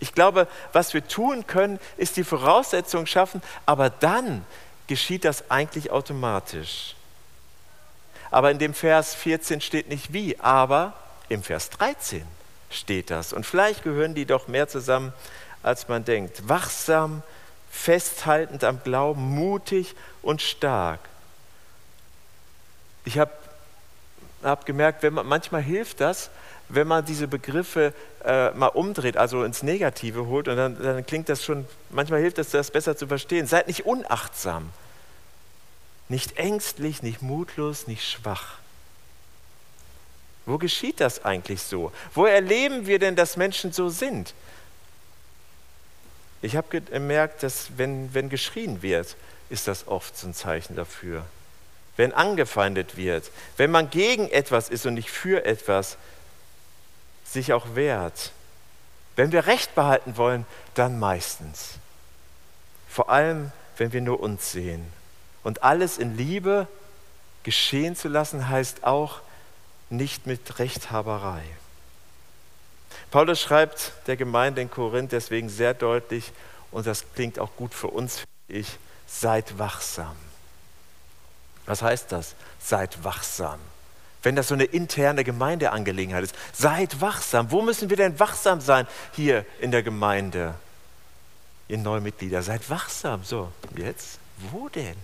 Ich 0.00 0.12
glaube, 0.12 0.48
was 0.72 0.92
wir 0.92 1.06
tun 1.06 1.46
können, 1.46 1.80
ist 1.96 2.16
die 2.16 2.24
Voraussetzung 2.24 3.06
schaffen, 3.06 3.42
aber 3.64 3.88
dann 3.88 4.44
geschieht 4.86 5.24
das 5.24 5.50
eigentlich 5.50 5.90
automatisch. 5.90 6.94
Aber 8.30 8.50
in 8.50 8.58
dem 8.58 8.74
Vers 8.74 9.14
14 9.14 9.60
steht 9.60 9.88
nicht 9.88 10.12
wie, 10.12 10.38
aber 10.40 10.92
im 11.28 11.42
Vers 11.42 11.70
13 11.70 12.22
steht 12.68 13.10
das. 13.10 13.32
Und 13.32 13.46
vielleicht 13.46 13.82
gehören 13.82 14.14
die 14.14 14.26
doch 14.26 14.48
mehr 14.48 14.68
zusammen, 14.68 15.12
als 15.62 15.88
man 15.88 16.04
denkt. 16.04 16.48
Wachsam, 16.48 17.22
festhaltend 17.70 18.64
am 18.64 18.82
Glauben, 18.82 19.22
mutig 19.22 19.94
und 20.20 20.42
stark. 20.42 21.00
Ich 23.04 23.18
habe 23.18 23.32
hab 24.42 24.66
gemerkt, 24.66 25.02
wenn 25.02 25.14
man, 25.14 25.26
manchmal 25.26 25.62
hilft 25.62 26.00
das, 26.00 26.30
wenn 26.68 26.86
man 26.88 27.04
diese 27.04 27.28
Begriffe 27.28 27.92
äh, 28.24 28.50
mal 28.52 28.68
umdreht, 28.68 29.16
also 29.16 29.44
ins 29.44 29.62
Negative 29.62 30.26
holt, 30.26 30.48
und 30.48 30.56
dann, 30.56 30.82
dann 30.82 31.06
klingt 31.06 31.28
das 31.28 31.44
schon, 31.44 31.66
manchmal 31.90 32.20
hilft 32.20 32.38
es, 32.38 32.50
das 32.50 32.70
besser 32.70 32.96
zu 32.96 33.06
verstehen. 33.06 33.46
Seid 33.46 33.66
nicht 33.68 33.84
unachtsam, 33.84 34.70
nicht 36.08 36.38
ängstlich, 36.38 37.02
nicht 37.02 37.22
mutlos, 37.22 37.86
nicht 37.86 38.08
schwach. 38.08 38.58
Wo 40.46 40.58
geschieht 40.58 41.00
das 41.00 41.24
eigentlich 41.24 41.62
so? 41.62 41.92
Wo 42.12 42.26
erleben 42.26 42.86
wir 42.86 42.98
denn, 42.98 43.16
dass 43.16 43.36
Menschen 43.36 43.72
so 43.72 43.88
sind? 43.88 44.34
Ich 46.42 46.56
habe 46.56 46.82
gemerkt, 46.82 47.42
dass 47.42 47.68
wenn, 47.78 48.12
wenn 48.12 48.28
geschrien 48.28 48.82
wird, 48.82 49.16
ist 49.48 49.66
das 49.66 49.88
oft 49.88 50.16
so 50.16 50.26
ein 50.26 50.34
Zeichen 50.34 50.76
dafür. 50.76 51.24
Wenn 51.96 52.12
angefeindet 52.12 52.96
wird, 52.96 53.30
wenn 53.56 53.70
man 53.70 53.90
gegen 53.90 54.28
etwas 54.28 54.68
ist 54.68 54.84
und 54.86 54.94
nicht 54.94 55.10
für 55.10 55.44
etwas, 55.44 55.96
sich 57.24 57.52
auch 57.52 57.74
wehrt. 57.74 58.32
Wenn 59.16 59.32
wir 59.32 59.46
Recht 59.46 59.74
behalten 59.74 60.16
wollen, 60.16 60.44
dann 60.74 60.98
meistens. 60.98 61.74
Vor 62.88 63.10
allem, 63.10 63.52
wenn 63.76 63.92
wir 63.92 64.00
nur 64.00 64.20
uns 64.20 64.52
sehen. 64.52 64.84
Und 65.42 65.62
alles 65.62 65.98
in 65.98 66.16
Liebe 66.16 66.66
geschehen 67.42 67.94
zu 67.94 68.08
lassen, 68.08 68.48
heißt 68.48 68.84
auch, 68.84 69.20
nicht 69.90 70.26
mit 70.26 70.58
Rechthaberei. 70.58 71.42
Paulus 73.10 73.40
schreibt 73.40 73.92
der 74.06 74.16
Gemeinde 74.16 74.62
in 74.62 74.70
Korinth 74.70 75.12
deswegen 75.12 75.48
sehr 75.48 75.74
deutlich, 75.74 76.32
und 76.70 76.86
das 76.86 77.04
klingt 77.14 77.38
auch 77.38 77.54
gut 77.56 77.74
für 77.74 77.88
uns, 77.88 78.22
ich, 78.48 78.78
seid 79.06 79.58
wachsam. 79.58 80.16
Was 81.66 81.82
heißt 81.82 82.12
das? 82.12 82.34
Seid 82.60 83.04
wachsam. 83.04 83.58
Wenn 84.22 84.36
das 84.36 84.48
so 84.48 84.54
eine 84.54 84.64
interne 84.64 85.24
Gemeindeangelegenheit 85.24 86.24
ist, 86.24 86.34
seid 86.52 87.00
wachsam. 87.00 87.50
Wo 87.50 87.62
müssen 87.62 87.90
wir 87.90 87.96
denn 87.96 88.18
wachsam 88.18 88.60
sein 88.60 88.86
hier 89.12 89.44
in 89.60 89.70
der 89.70 89.82
Gemeinde? 89.82 90.54
Ihr 91.68 91.78
neue 91.78 92.00
Mitglieder, 92.00 92.42
seid 92.42 92.68
wachsam. 92.70 93.22
So, 93.24 93.52
jetzt, 93.76 94.18
wo 94.50 94.68
denn? 94.68 94.96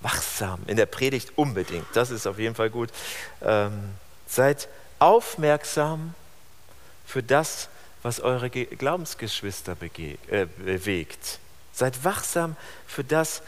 wachsam 0.00 0.60
in 0.66 0.76
der 0.76 0.86
Predigt 0.86 1.32
unbedingt. 1.36 1.86
Das 1.94 2.10
ist 2.10 2.26
auf 2.26 2.38
jeden 2.38 2.54
Fall 2.54 2.70
gut. 2.70 2.90
Ähm, 3.42 3.94
seid 4.26 4.68
aufmerksam 4.98 6.14
für 7.06 7.22
das, 7.22 7.68
was 8.02 8.20
eure 8.20 8.50
Glaubensgeschwister 8.50 9.76
äh, 10.28 10.46
bewegt. 10.58 11.38
Seid 11.72 12.04
wachsam 12.04 12.56
für 12.86 13.04
das, 13.04 13.42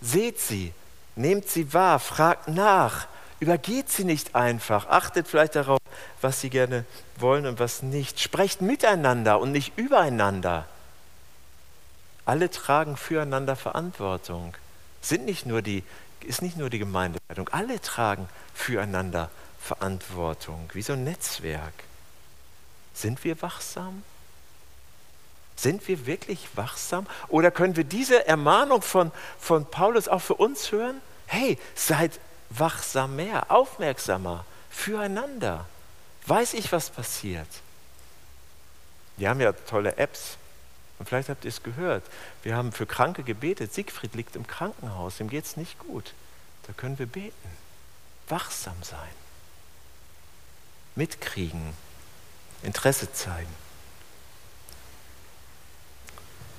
seht 0.00 0.40
sie, 0.40 0.72
nehmt 1.18 1.48
sie 1.48 1.72
wahr, 1.74 1.98
fragt 1.98 2.48
nach, 2.48 3.06
übergeht 3.40 3.90
sie 3.90 4.04
nicht 4.04 4.34
einfach, 4.34 4.88
achtet 4.88 5.28
vielleicht 5.28 5.56
darauf, 5.56 5.78
was 6.20 6.40
sie 6.40 6.50
gerne 6.50 6.84
wollen 7.16 7.46
und 7.46 7.58
was 7.58 7.82
nicht. 7.82 8.20
Sprecht 8.20 8.62
miteinander 8.62 9.40
und 9.40 9.52
nicht 9.52 9.76
übereinander. 9.76 10.66
Alle 12.24 12.50
tragen 12.50 12.96
füreinander 12.96 13.56
Verantwortung 13.56 14.54
sind 15.00 15.24
nicht 15.24 15.46
nur 15.46 15.62
die, 15.62 15.84
ist 16.20 16.42
nicht 16.42 16.56
nur 16.56 16.70
die 16.70 16.78
Gemeindeleitung. 16.78 17.48
Alle 17.48 17.80
tragen 17.80 18.28
füreinander 18.54 19.30
Verantwortung, 19.60 20.68
wie 20.72 20.82
so 20.82 20.92
ein 20.92 21.04
Netzwerk. 21.04 21.72
Sind 22.94 23.22
wir 23.24 23.40
wachsam? 23.42 24.02
Sind 25.56 25.86
wir 25.88 26.06
wirklich 26.06 26.48
wachsam? 26.54 27.06
Oder 27.28 27.50
können 27.50 27.76
wir 27.76 27.84
diese 27.84 28.26
Ermahnung 28.26 28.82
von, 28.82 29.10
von 29.40 29.66
Paulus 29.66 30.08
auch 30.08 30.20
für 30.20 30.34
uns 30.34 30.70
hören? 30.70 31.00
Hey, 31.28 31.58
seid 31.74 32.18
wachsamer, 32.50 33.50
aufmerksamer 33.50 34.44
füreinander. 34.70 35.66
Weiß 36.26 36.54
ich, 36.54 36.72
was 36.72 36.90
passiert? 36.90 37.48
Wir 39.16 39.30
haben 39.30 39.40
ja 39.40 39.52
tolle 39.52 39.96
Apps, 39.96 40.36
und 40.98 41.08
vielleicht 41.08 41.28
habt 41.28 41.44
ihr 41.44 41.50
es 41.50 41.62
gehört. 41.62 42.02
Wir 42.42 42.56
haben 42.56 42.72
für 42.72 42.86
Kranke 42.86 43.22
gebetet. 43.22 43.72
Siegfried 43.72 44.14
liegt 44.14 44.34
im 44.36 44.46
Krankenhaus. 44.46 45.20
Ihm 45.20 45.30
geht 45.30 45.44
es 45.44 45.56
nicht 45.56 45.78
gut. 45.78 46.12
Da 46.66 46.72
können 46.72 46.98
wir 46.98 47.06
beten. 47.06 47.50
Wachsam 48.28 48.76
sein. 48.82 48.98
Mitkriegen. 50.96 51.72
Interesse 52.62 53.12
zeigen. 53.12 53.54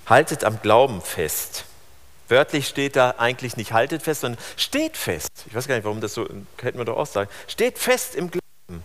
Haltet 0.06 0.46
am 0.46 0.62
Glauben 0.62 1.02
fest. 1.02 1.66
Wörtlich 2.30 2.68
steht 2.68 2.96
da 2.96 3.16
eigentlich 3.18 3.58
nicht 3.58 3.74
haltet 3.74 4.04
fest, 4.04 4.22
sondern 4.22 4.42
steht 4.56 4.96
fest. 4.96 5.30
Ich 5.48 5.54
weiß 5.54 5.68
gar 5.68 5.76
nicht, 5.76 5.84
warum 5.84 6.00
das 6.00 6.14
so, 6.14 6.28
hätten 6.62 6.78
wir 6.78 6.86
doch 6.86 6.98
auch 6.98 7.08
sagen. 7.08 7.30
Steht 7.48 7.78
fest 7.78 8.16
im 8.16 8.32
Glauben. 8.32 8.84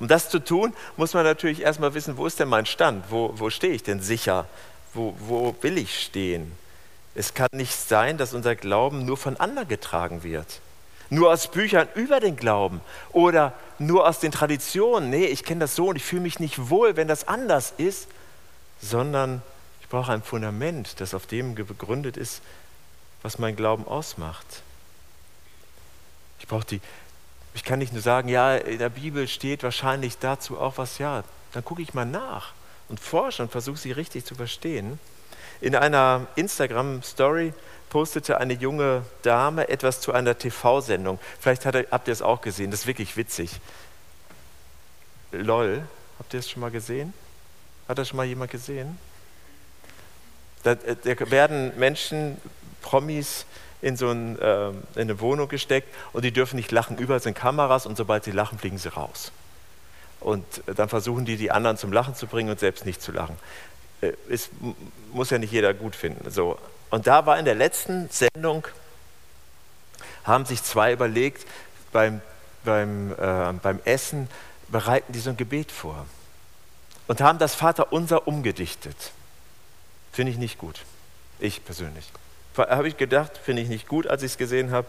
Um 0.00 0.08
das 0.08 0.28
zu 0.28 0.38
tun, 0.38 0.74
muss 0.96 1.14
man 1.14 1.24
natürlich 1.24 1.62
erstmal 1.62 1.94
wissen, 1.94 2.16
wo 2.16 2.26
ist 2.26 2.38
denn 2.38 2.48
mein 2.48 2.66
Stand? 2.66 3.06
Wo, 3.10 3.32
wo 3.36 3.50
stehe 3.50 3.72
ich 3.72 3.82
denn 3.82 4.00
sicher? 4.00 4.46
wo, 4.94 5.14
wo 5.18 5.54
will 5.60 5.78
ich 5.78 6.00
stehen? 6.00 6.52
Es 7.14 7.34
kann 7.34 7.48
nicht 7.52 7.74
sein, 7.74 8.16
dass 8.16 8.34
unser 8.34 8.56
Glauben 8.56 9.04
nur 9.04 9.16
von 9.16 9.36
anderen 9.36 9.68
getragen 9.68 10.22
wird. 10.22 10.60
Nur 11.10 11.30
aus 11.30 11.48
Büchern 11.48 11.86
über 11.94 12.18
den 12.18 12.36
Glauben 12.36 12.80
oder 13.12 13.52
nur 13.78 14.08
aus 14.08 14.20
den 14.20 14.32
Traditionen. 14.32 15.10
Nee, 15.10 15.26
ich 15.26 15.44
kenne 15.44 15.60
das 15.60 15.76
so 15.76 15.88
und 15.88 15.96
ich 15.96 16.04
fühle 16.04 16.22
mich 16.22 16.40
nicht 16.40 16.70
wohl, 16.70 16.96
wenn 16.96 17.08
das 17.08 17.28
anders 17.28 17.74
ist, 17.76 18.08
sondern 18.80 19.42
ich 19.80 19.88
brauche 19.88 20.12
ein 20.12 20.22
Fundament, 20.22 21.00
das 21.00 21.14
auf 21.14 21.26
dem 21.26 21.54
begründet 21.54 22.16
ist, 22.16 22.40
was 23.24 23.38
mein 23.38 23.56
Glauben 23.56 23.88
ausmacht. 23.88 24.62
Ich 26.38 26.46
brauche 26.46 26.66
die, 26.66 26.80
ich 27.54 27.64
kann 27.64 27.78
nicht 27.78 27.94
nur 27.94 28.02
sagen, 28.02 28.28
ja, 28.28 28.54
in 28.54 28.78
der 28.78 28.90
Bibel 28.90 29.26
steht 29.26 29.62
wahrscheinlich 29.62 30.18
dazu 30.18 30.60
auch 30.60 30.76
was, 30.76 30.98
ja, 30.98 31.24
dann 31.52 31.64
gucke 31.64 31.80
ich 31.80 31.94
mal 31.94 32.04
nach 32.04 32.52
und 32.90 33.00
forsche 33.00 33.42
und 33.42 33.50
versuche 33.50 33.78
sie 33.78 33.92
richtig 33.92 34.26
zu 34.26 34.34
verstehen. 34.34 35.00
In 35.62 35.74
einer 35.74 36.26
Instagram-Story 36.36 37.54
postete 37.88 38.38
eine 38.38 38.52
junge 38.52 39.06
Dame 39.22 39.68
etwas 39.70 40.02
zu 40.02 40.12
einer 40.12 40.36
TV-Sendung. 40.36 41.18
Vielleicht 41.40 41.64
habt 41.64 42.08
ihr 42.08 42.12
es 42.12 42.20
auch 42.20 42.42
gesehen, 42.42 42.70
das 42.70 42.80
ist 42.80 42.86
wirklich 42.86 43.16
witzig. 43.16 43.58
LOL, 45.32 45.82
habt 46.18 46.34
ihr 46.34 46.40
es 46.40 46.50
schon 46.50 46.60
mal 46.60 46.70
gesehen? 46.70 47.14
Hat 47.88 47.96
das 47.96 48.08
schon 48.08 48.18
mal 48.18 48.26
jemand 48.26 48.50
gesehen? 48.50 48.98
Da, 50.62 50.72
äh, 50.72 50.96
da 51.02 51.30
werden 51.30 51.78
Menschen, 51.78 52.36
Promis, 52.84 53.46
in 53.80 53.96
so 53.96 54.10
ein, 54.10 54.38
äh, 54.38 54.68
in 54.68 54.76
eine 54.96 55.20
Wohnung 55.20 55.48
gesteckt 55.48 55.88
und 56.12 56.24
die 56.24 56.32
dürfen 56.32 56.56
nicht 56.56 56.70
lachen. 56.70 56.98
Überall 56.98 57.20
sind 57.20 57.34
Kameras 57.34 57.86
und 57.86 57.96
sobald 57.96 58.24
sie 58.24 58.30
lachen, 58.30 58.58
fliegen 58.58 58.78
sie 58.78 58.88
raus. 58.88 59.32
Und 60.20 60.44
dann 60.66 60.88
versuchen 60.88 61.24
die, 61.24 61.36
die 61.36 61.50
anderen 61.50 61.76
zum 61.76 61.92
Lachen 61.92 62.14
zu 62.14 62.26
bringen 62.26 62.50
und 62.50 62.60
selbst 62.60 62.86
nicht 62.86 63.02
zu 63.02 63.10
lachen. 63.10 63.36
Es 64.28 64.46
äh, 64.46 64.50
muss 65.12 65.30
ja 65.30 65.38
nicht 65.38 65.52
jeder 65.52 65.72
gut 65.72 65.96
finden. 65.96 66.30
So. 66.30 66.58
Und 66.90 67.06
da 67.06 67.26
war 67.26 67.38
in 67.38 67.46
der 67.46 67.54
letzten 67.54 68.08
Sendung, 68.10 68.66
haben 70.24 70.44
sich 70.44 70.62
zwei 70.62 70.92
überlegt, 70.92 71.46
beim, 71.92 72.20
beim, 72.64 73.12
äh, 73.12 73.52
beim 73.62 73.80
Essen 73.84 74.28
bereiten 74.68 75.12
die 75.12 75.20
so 75.20 75.30
ein 75.30 75.36
Gebet 75.36 75.72
vor. 75.72 76.06
Und 77.08 77.20
haben 77.20 77.38
das 77.38 77.54
Vaterunser 77.54 78.26
umgedichtet. 78.26 79.12
Finde 80.12 80.32
ich 80.32 80.38
nicht 80.38 80.58
gut. 80.58 80.80
Ich 81.38 81.64
persönlich. 81.64 82.10
Habe 82.56 82.88
ich 82.88 82.96
gedacht, 82.96 83.32
finde 83.42 83.62
ich 83.62 83.68
nicht 83.68 83.88
gut, 83.88 84.06
als 84.06 84.22
ich 84.22 84.32
es 84.32 84.38
gesehen 84.38 84.70
habe. 84.70 84.86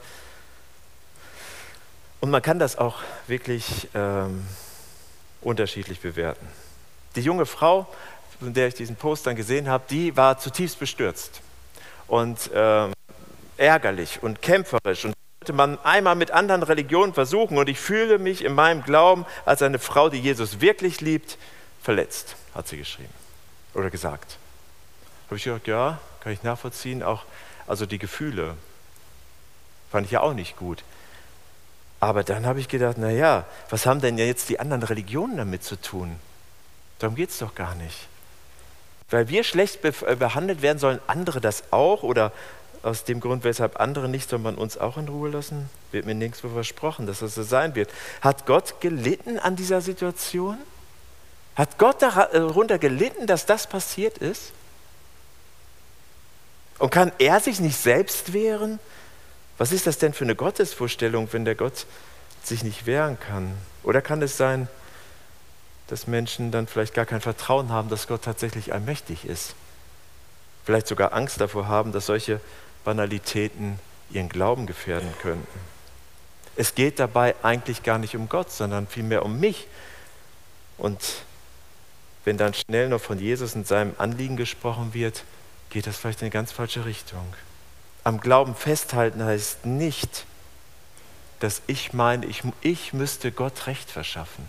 Und 2.22 2.32
man 2.32 2.42
kann 2.42 2.60
das 2.60 2.78
auch 2.78 3.00
wirklich 3.28 3.88
ähm, 3.94 4.46
unterschiedlich 5.42 6.00
bewerten. 6.00 6.48
Die 7.16 7.22
junge 7.22 7.46
Frau, 7.46 7.88
von 8.40 8.54
der 8.54 8.68
ich 8.68 8.74
diesen 8.74 8.96
Post 8.96 9.28
dann 9.28 9.36
gesehen 9.36 9.70
habe, 9.70 9.84
die 9.90 10.16
war 10.18 10.40
zutiefst 10.40 10.80
bestürzt 10.80 11.42
und 12.08 12.50
ähm, 12.54 12.94
ärgerlich 13.58 14.22
und 14.22 14.42
kämpferisch 14.42 15.06
und 15.06 15.14
wollte 15.40 15.54
man 15.54 15.80
einmal 15.84 16.16
mit 16.16 16.32
anderen 16.32 16.64
Religionen 16.64 17.14
versuchen 17.14 17.58
und 17.58 17.70
ich 17.70 17.80
fühle 17.80 18.18
mich 18.18 18.44
in 18.44 18.54
meinem 18.54 18.84
Glauben 18.84 19.26
als 19.46 19.62
eine 19.62 19.80
Frau, 19.80 20.10
die 20.10 20.20
Jesus 20.20 20.62
wirklich 20.62 21.02
liebt, 21.02 21.38
verletzt, 21.82 22.36
hat 22.54 22.68
sie 22.68 22.78
geschrieben 22.78 23.14
oder 23.76 23.90
gesagt. 23.90 24.38
Habe 25.28 25.38
ich 25.38 25.44
gedacht, 25.44 25.68
ja, 25.68 26.00
kann 26.20 26.34
ich 26.34 26.44
nachvollziehen, 26.44 27.04
auch 27.04 27.24
also 27.68 27.86
die 27.86 28.00
Gefühle 28.00 28.56
fand 29.92 30.06
ich 30.06 30.12
ja 30.12 30.22
auch 30.22 30.34
nicht 30.34 30.58
gut. 30.58 30.84
Aber 32.00 32.24
dann 32.24 32.46
habe 32.46 32.60
ich 32.60 32.68
gedacht, 32.68 32.98
naja, 32.98 33.46
was 33.70 33.86
haben 33.86 34.02
denn 34.02 34.18
jetzt 34.18 34.50
die 34.50 34.60
anderen 34.60 34.84
Religionen 34.84 35.38
damit 35.38 35.64
zu 35.64 35.80
tun? 35.80 36.18
Darum 37.00 37.16
geht 37.16 37.30
es 37.30 37.40
doch 37.40 37.56
gar 37.56 37.76
nicht. 37.76 38.08
Weil 39.10 39.28
wir 39.30 39.44
schlecht 39.44 39.84
äh, 39.84 40.16
behandelt 40.16 40.62
werden, 40.62 40.80
sollen 40.80 41.00
andere 41.08 41.42
das 41.42 41.72
auch? 41.72 42.04
Oder 42.04 42.32
aus 42.84 43.04
dem 43.04 43.20
Grund, 43.20 43.44
weshalb 43.44 43.80
andere 43.80 44.10
nicht, 44.10 44.30
soll 44.30 44.40
man 44.40 44.56
uns 44.56 44.78
auch 44.78 44.98
in 44.98 45.08
Ruhe 45.08 45.30
lassen? 45.30 45.70
Wird 45.92 46.06
mir 46.06 46.16
nirgendwo 46.16 46.50
versprochen, 46.50 47.08
dass 47.08 47.20
das 47.20 47.36
so 47.36 47.44
sein 47.44 47.76
wird. 47.76 47.90
Hat 48.22 48.46
Gott 48.46 48.82
gelitten 48.82 49.40
an 49.40 49.56
dieser 49.56 49.82
Situation? 49.82 50.58
Hat 51.56 51.78
Gott 51.78 52.02
darunter 52.02 52.78
gelitten, 52.78 53.28
dass 53.28 53.46
das 53.46 53.68
passiert 53.68 54.18
ist? 54.18 54.52
Und 56.80 56.92
kann 56.92 57.12
er 57.20 57.40
sich 57.40 57.60
nicht 57.60 57.78
selbst 57.78 58.34
wehren? 58.34 58.80
Was 59.58 59.72
ist 59.72 59.88
das 59.88 59.98
denn 59.98 60.14
für 60.14 60.26
eine 60.26 60.36
Gottesvorstellung, 60.36 61.30
wenn 61.32 61.46
der 61.46 61.56
Gott 61.56 61.86
sich 62.44 62.64
nicht 62.64 62.86
wehren 62.86 63.18
kann? 63.20 63.56
Oder 63.84 64.02
kann 64.02 64.22
es 64.22 64.38
sein, 64.38 64.68
dass 65.88 66.08
Menschen 66.08 66.52
dann 66.52 66.68
vielleicht 66.68 66.94
gar 66.94 67.06
kein 67.06 67.22
Vertrauen 67.22 67.70
haben, 67.70 67.90
dass 67.90 68.08
Gott 68.08 68.24
tatsächlich 68.24 68.74
allmächtig 68.74 69.26
ist? 69.26 69.56
Vielleicht 70.66 70.88
sogar 70.88 71.14
Angst 71.14 71.40
davor 71.40 71.68
haben, 71.68 71.92
dass 71.92 72.08
solche 72.08 72.42
Banalitäten 72.84 73.80
ihren 74.10 74.30
Glauben 74.30 74.66
gefährden 74.66 75.14
könnten. 75.22 75.60
Es 76.56 76.76
geht 76.76 77.00
dabei 77.00 77.36
eigentlich 77.44 77.84
gar 77.84 77.98
nicht 77.98 78.16
um 78.16 78.30
Gott, 78.30 78.52
sondern 78.52 78.88
vielmehr 78.88 79.24
um 79.24 79.40
mich. 79.40 79.68
Und 80.78 81.00
wenn 82.24 82.38
dann 82.38 82.54
schnell 82.54 82.90
noch 82.90 83.02
von 83.02 83.20
Jesus 83.20 83.56
und 83.56 83.68
seinem 83.68 83.94
Anliegen 83.98 84.38
gesprochen 84.38 84.94
wird, 84.94 85.24
geht 85.70 85.88
das 85.88 85.98
vielleicht 85.98 86.22
in 86.22 86.26
eine 86.26 86.32
ganz 86.32 86.52
falsche 86.52 86.86
Richtung. 86.86 87.26
Am 88.04 88.20
Glauben 88.20 88.56
festhalten 88.56 89.24
heißt 89.24 89.66
nicht, 89.66 90.26
dass 91.40 91.62
ich 91.68 91.94
meine, 91.94 92.26
ich, 92.26 92.44
ich 92.62 92.94
müsste 92.94 93.32
Gott 93.32 93.68
Recht 93.68 93.90
verschaffen. 93.90 94.46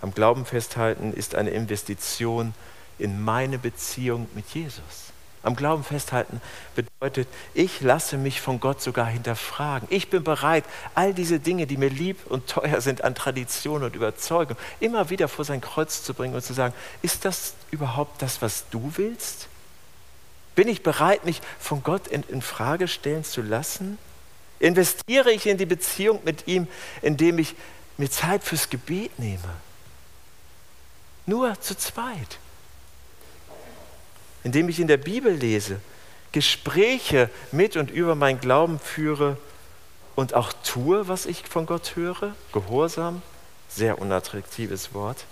Am 0.00 0.14
Glauben 0.14 0.46
festhalten 0.46 1.12
ist 1.12 1.34
eine 1.34 1.50
Investition 1.50 2.54
in 2.98 3.20
meine 3.22 3.58
Beziehung 3.58 4.28
mit 4.34 4.48
Jesus. 4.50 5.10
Am 5.42 5.56
Glauben 5.56 5.84
festhalten 5.84 6.40
bedeutet, 6.74 7.26
ich 7.54 7.80
lasse 7.80 8.18
mich 8.18 8.42
von 8.42 8.60
Gott 8.60 8.82
sogar 8.82 9.06
hinterfragen. 9.06 9.88
Ich 9.90 10.10
bin 10.10 10.22
bereit, 10.22 10.64
all 10.94 11.14
diese 11.14 11.40
Dinge, 11.40 11.66
die 11.66 11.78
mir 11.78 11.88
lieb 11.88 12.18
und 12.26 12.46
teuer 12.46 12.82
sind 12.82 13.02
an 13.04 13.14
Tradition 13.14 13.82
und 13.82 13.96
Überzeugung, 13.96 14.58
immer 14.80 15.08
wieder 15.08 15.28
vor 15.28 15.46
sein 15.46 15.62
Kreuz 15.62 16.02
zu 16.02 16.12
bringen 16.12 16.34
und 16.34 16.44
zu 16.44 16.52
sagen, 16.52 16.74
ist 17.00 17.24
das 17.24 17.54
überhaupt 17.70 18.20
das, 18.20 18.42
was 18.42 18.68
du 18.70 18.92
willst? 18.96 19.48
Bin 20.54 20.68
ich 20.68 20.82
bereit, 20.82 21.24
mich 21.24 21.40
von 21.58 21.82
Gott 21.82 22.06
in, 22.08 22.22
in 22.24 22.42
Frage 22.42 22.88
stellen 22.88 23.24
zu 23.24 23.42
lassen? 23.42 23.98
Investiere 24.58 25.32
ich 25.32 25.46
in 25.46 25.58
die 25.58 25.66
Beziehung 25.66 26.20
mit 26.24 26.46
ihm, 26.46 26.68
indem 27.02 27.38
ich 27.38 27.54
mir 27.96 28.10
Zeit 28.10 28.42
fürs 28.42 28.68
Gebet 28.68 29.18
nehme? 29.18 29.54
Nur 31.26 31.58
zu 31.60 31.76
zweit 31.76 32.38
indem 34.44 34.68
ich 34.68 34.80
in 34.80 34.88
der 34.88 34.96
Bibel 34.96 35.32
lese, 35.32 35.80
Gespräche 36.32 37.30
mit 37.52 37.76
und 37.76 37.90
über 37.90 38.14
meinen 38.14 38.40
Glauben 38.40 38.78
führe 38.78 39.36
und 40.14 40.34
auch 40.34 40.52
tue, 40.64 41.08
was 41.08 41.26
ich 41.26 41.42
von 41.46 41.66
Gott 41.66 41.96
höre, 41.96 42.34
Gehorsam, 42.52 43.22
sehr 43.68 43.98
unattraktives 43.98 44.94
Wort. 44.94 45.24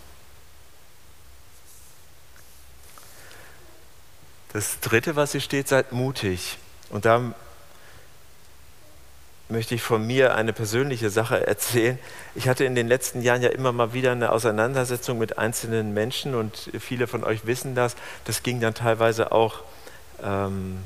Das 4.53 4.81
dritte, 4.81 5.15
was 5.17 5.33
hier 5.33 5.41
steht, 5.41 5.69
seid 5.69 5.93
mutig. 5.93 6.59
Und 6.91 7.05
da 7.05 7.35
möchte 9.51 9.75
ich 9.75 9.83
von 9.83 10.07
mir 10.07 10.35
eine 10.35 10.53
persönliche 10.53 11.11
Sache 11.11 11.47
erzählen. 11.47 11.99
Ich 12.35 12.49
hatte 12.49 12.65
in 12.65 12.75
den 12.75 12.89
letzten 12.89 13.23
Jahren 13.23 13.43
ja 13.43 13.49
immer 13.49 13.73
mal 13.73 13.93
wieder 13.93 14.13
eine 14.13 14.31
Auseinandersetzung 14.33 15.19
mit 15.19 15.39
einzelnen 15.39 15.95
Menschen 15.95 16.35
und 16.35 16.71
viele 16.79 17.07
von 17.07 17.25
euch 17.25 17.47
wissen 17.47 17.75
das. 17.75 17.97
Das 18.25 18.43
ging 18.43 18.61
dann 18.61 18.75
teilweise 18.75 19.33
auch, 19.33 19.61
ähm, 20.23 20.79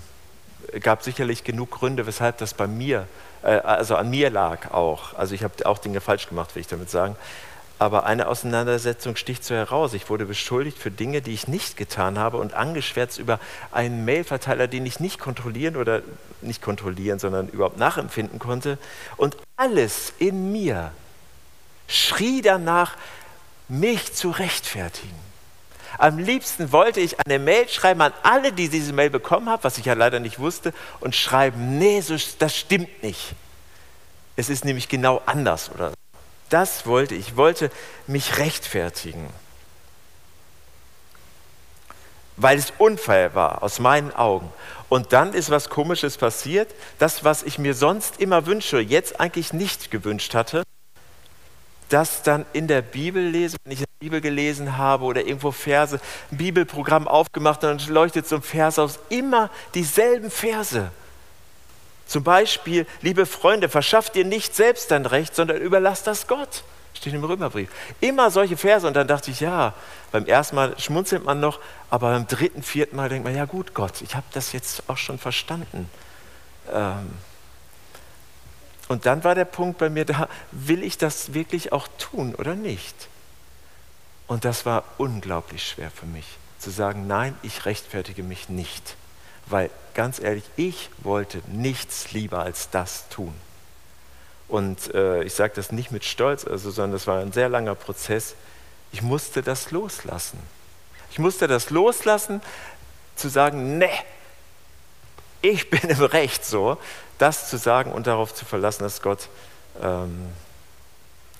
gab 0.81 1.03
sicherlich 1.03 1.45
genug 1.45 1.71
Gründe, 1.73 2.07
weshalb 2.07 2.39
das 2.39 2.55
bei 2.55 2.67
mir, 2.67 3.07
äh, 3.43 3.59
also 3.59 3.97
an 3.97 4.11
mir 4.11 4.31
lag 4.31 4.71
auch. 4.73 5.15
Also 5.15 5.35
ich 5.35 5.43
habe 5.43 5.67
auch 5.67 5.79
Dinge 5.79 6.01
falsch 6.01 6.29
gemacht, 6.29 6.55
will 6.55 6.61
ich 6.61 6.69
damit 6.69 6.91
sagen. 6.91 7.17
Aber 7.83 8.07
eine 8.07 8.29
Auseinandersetzung 8.29 9.17
sticht 9.17 9.43
so 9.43 9.57
heraus. 9.57 9.93
Ich 9.93 10.09
wurde 10.09 10.25
beschuldigt 10.25 10.79
für 10.79 10.93
Dinge, 10.93 11.21
die 11.21 11.35
ich 11.35 11.49
nicht 11.49 11.77
getan 11.77 12.17
habe 12.17 12.37
und 12.37 12.55
angeschwärzt 12.55 13.19
über 13.19 13.41
einen 13.73 14.05
Mailverteiler, 14.05 14.69
den 14.69 14.87
ich 14.87 15.01
nicht 15.01 15.19
kontrollieren 15.19 15.75
oder 15.75 16.03
nicht 16.43 16.63
kontrollieren, 16.63 17.19
sondern 17.19 17.49
überhaupt 17.49 17.79
nachempfinden 17.79 18.39
konnte. 18.39 18.79
Und 19.17 19.37
alles 19.57 20.13
in 20.21 20.53
mir 20.53 20.93
schrie 21.89 22.41
danach, 22.41 22.95
mich 23.67 24.15
zu 24.15 24.31
rechtfertigen. 24.31 25.19
Am 25.99 26.19
liebsten 26.19 26.71
wollte 26.71 27.01
ich 27.01 27.17
eine 27.27 27.41
Mail 27.41 27.69
schreiben 27.69 28.01
an 28.01 28.13
alle, 28.23 28.53
die 28.53 28.69
diese 28.69 28.93
Mail 28.93 29.11
bekommen 29.11 29.49
haben, 29.49 29.65
was 29.65 29.77
ich 29.79 29.87
ja 29.87 29.95
leider 29.95 30.21
nicht 30.21 30.39
wusste, 30.39 30.73
und 31.01 31.17
schreiben, 31.17 31.79
nee, 31.81 32.01
das 32.39 32.57
stimmt 32.57 33.03
nicht. 33.03 33.35
Es 34.37 34.49
ist 34.51 34.65
nämlich 34.65 34.89
genau 34.89 35.21
anders 35.27 35.69
oder 35.75 35.93
das 36.53 36.87
wollte 36.87 37.15
ich. 37.15 37.37
Wollte 37.37 37.71
mich 38.07 38.39
rechtfertigen. 38.39 39.29
Weil 42.37 42.59
es 42.59 42.73
unfair 42.79 43.35
war, 43.35 43.63
aus 43.63 43.79
meinen 43.79 44.13
Augen. 44.13 44.53
Und 44.89 45.13
dann 45.13 45.33
ist 45.33 45.51
was 45.51 45.69
Komisches 45.69 46.17
passiert. 46.17 46.69
Das, 46.99 47.25
was 47.25 47.43
ich 47.43 47.59
mir 47.59 47.75
sonst 47.75 48.21
immer 48.21 48.47
wünsche, 48.47 48.79
jetzt 48.79 49.21
eigentlich 49.21 49.53
nicht 49.53 49.91
gewünscht 49.91 50.35
hatte, 50.35 50.63
das 51.89 52.23
dann 52.23 52.47
in 52.53 52.69
der 52.69 52.83
Bibel 52.83 53.23
lese, 53.23 53.57
wenn 53.65 53.73
ich 53.73 53.81
in 53.81 53.85
der 53.85 54.07
Bibel 54.07 54.21
gelesen 54.21 54.79
habe 54.79 55.05
oder 55.05 55.23
irgendwo 55.27 55.51
Verse, 55.51 56.01
ein 56.31 56.39
Bibelprogramm 56.39 57.07
aufgemacht 57.07 57.63
und 57.65 57.81
dann 57.81 57.95
leuchtet 57.95 58.27
so 58.27 58.37
ein 58.37 58.43
Vers 58.43 58.79
aus, 58.79 58.99
immer 59.11 59.51
dieselben 59.75 60.31
Verse. 60.31 60.91
Zum 62.13 62.25
Beispiel, 62.25 62.87
liebe 63.01 63.25
Freunde, 63.25 63.71
verschafft 63.71 64.17
dir 64.17 64.27
nicht 64.27 64.55
selbst 64.55 64.91
dein 64.91 65.07
Recht, 65.07 65.35
sondern 65.35 65.57
überlass 65.57 66.03
das 66.03 66.27
Gott. 66.27 66.63
Steht 66.93 67.15
im 67.15 67.25
Römerbrief. 67.25 67.71
Immer 68.03 68.31
solche 68.31 68.59
Verse. 68.59 68.87
Und 68.87 68.93
dann 68.93 69.09
dachte 69.09 69.31
ich, 69.31 69.41
ja, 69.41 69.73
beim 70.11 70.27
ersten 70.27 70.57
Mal 70.57 70.79
schmunzelt 70.79 71.25
man 71.25 71.41
noch, 71.41 71.59
aber 71.89 72.11
beim 72.11 72.27
dritten, 72.27 72.63
vierten 72.63 72.97
Mal 72.97 73.09
denkt 73.09 73.25
man, 73.25 73.35
ja 73.35 73.47
gut, 73.47 73.73
Gott, 73.73 74.03
ich 74.03 74.15
habe 74.15 74.27
das 74.35 74.53
jetzt 74.53 74.91
auch 74.91 74.99
schon 74.99 75.19
verstanden. 75.19 75.89
Ähm 76.71 77.13
und 78.89 79.07
dann 79.07 79.25
war 79.25 79.35
der 79.35 79.47
Punkt 79.47 79.79
bei 79.79 79.89
mir 79.89 80.05
da, 80.05 80.29
will 80.51 80.83
ich 80.83 80.99
das 80.99 81.33
wirklich 81.33 81.73
auch 81.73 81.89
tun 81.97 82.35
oder 82.35 82.55
nicht? 82.55 83.09
Und 84.27 84.45
das 84.45 84.67
war 84.67 84.85
unglaublich 84.99 85.67
schwer 85.67 85.91
für 85.91 86.05
mich, 86.05 86.27
zu 86.59 86.69
sagen, 86.69 87.07
nein, 87.07 87.35
ich 87.41 87.65
rechtfertige 87.65 88.23
mich 88.23 88.51
nicht. 88.51 88.97
Weil 89.53 89.69
ganz 89.93 90.19
ehrlich, 90.19 90.45
ich 90.57 90.89
wollte 91.03 91.43
nichts 91.49 92.13
lieber 92.13 92.39
als 92.39 92.71
das 92.71 93.11
tun. 93.11 93.35
Und 94.49 94.95
äh, 94.95 95.23
ich 95.25 95.35
sage 95.35 95.53
das 95.55 95.73
nicht 95.73 95.91
mit 95.91 96.07
Stolz, 96.07 96.47
also, 96.47 96.71
sondern 96.71 96.93
das 96.93 97.07
war 97.07 97.21
ein 97.21 97.33
sehr 97.33 97.51
langer 97.51 97.75
Prozess. 97.75 98.35
Ich 98.93 99.03
musste 99.03 99.43
das 99.43 99.71
loslassen. 99.71 100.39
Ich 101.11 101.19
musste 101.19 101.49
das 101.49 101.69
loslassen, 101.69 102.41
zu 103.15 103.29
sagen, 103.29 103.77
ne, 103.77 103.91
ich 105.43 105.69
bin 105.69 105.83
im 105.83 106.03
Recht 106.03 106.47
so, 106.47 106.79
das 107.19 107.51
zu 107.51 107.59
sagen 107.59 107.93
und 107.93 108.07
darauf 108.07 108.35
zu 108.35 108.47
verlassen, 108.47 108.85
dass 108.85 109.03
Gott 109.03 109.29
ähm, 109.83 110.31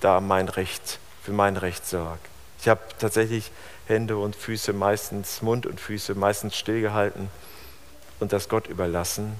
da 0.01 0.21
mein 0.21 0.49
Recht, 0.49 0.99
für 1.23 1.31
mein 1.31 1.57
Recht 1.57 1.87
sorgt. 1.87 2.27
Ich 2.61 2.67
habe 2.67 2.81
tatsächlich 2.99 3.51
Hände 3.87 4.17
und 4.17 4.35
Füße 4.35 4.71
meistens, 4.71 5.41
Mund 5.41 5.65
und 5.65 5.81
Füße 5.81 6.13
meistens 6.13 6.55
stillgehalten 6.55 7.31
und 8.23 8.33
das 8.33 8.49
Gott 8.49 8.67
überlassen. 8.67 9.35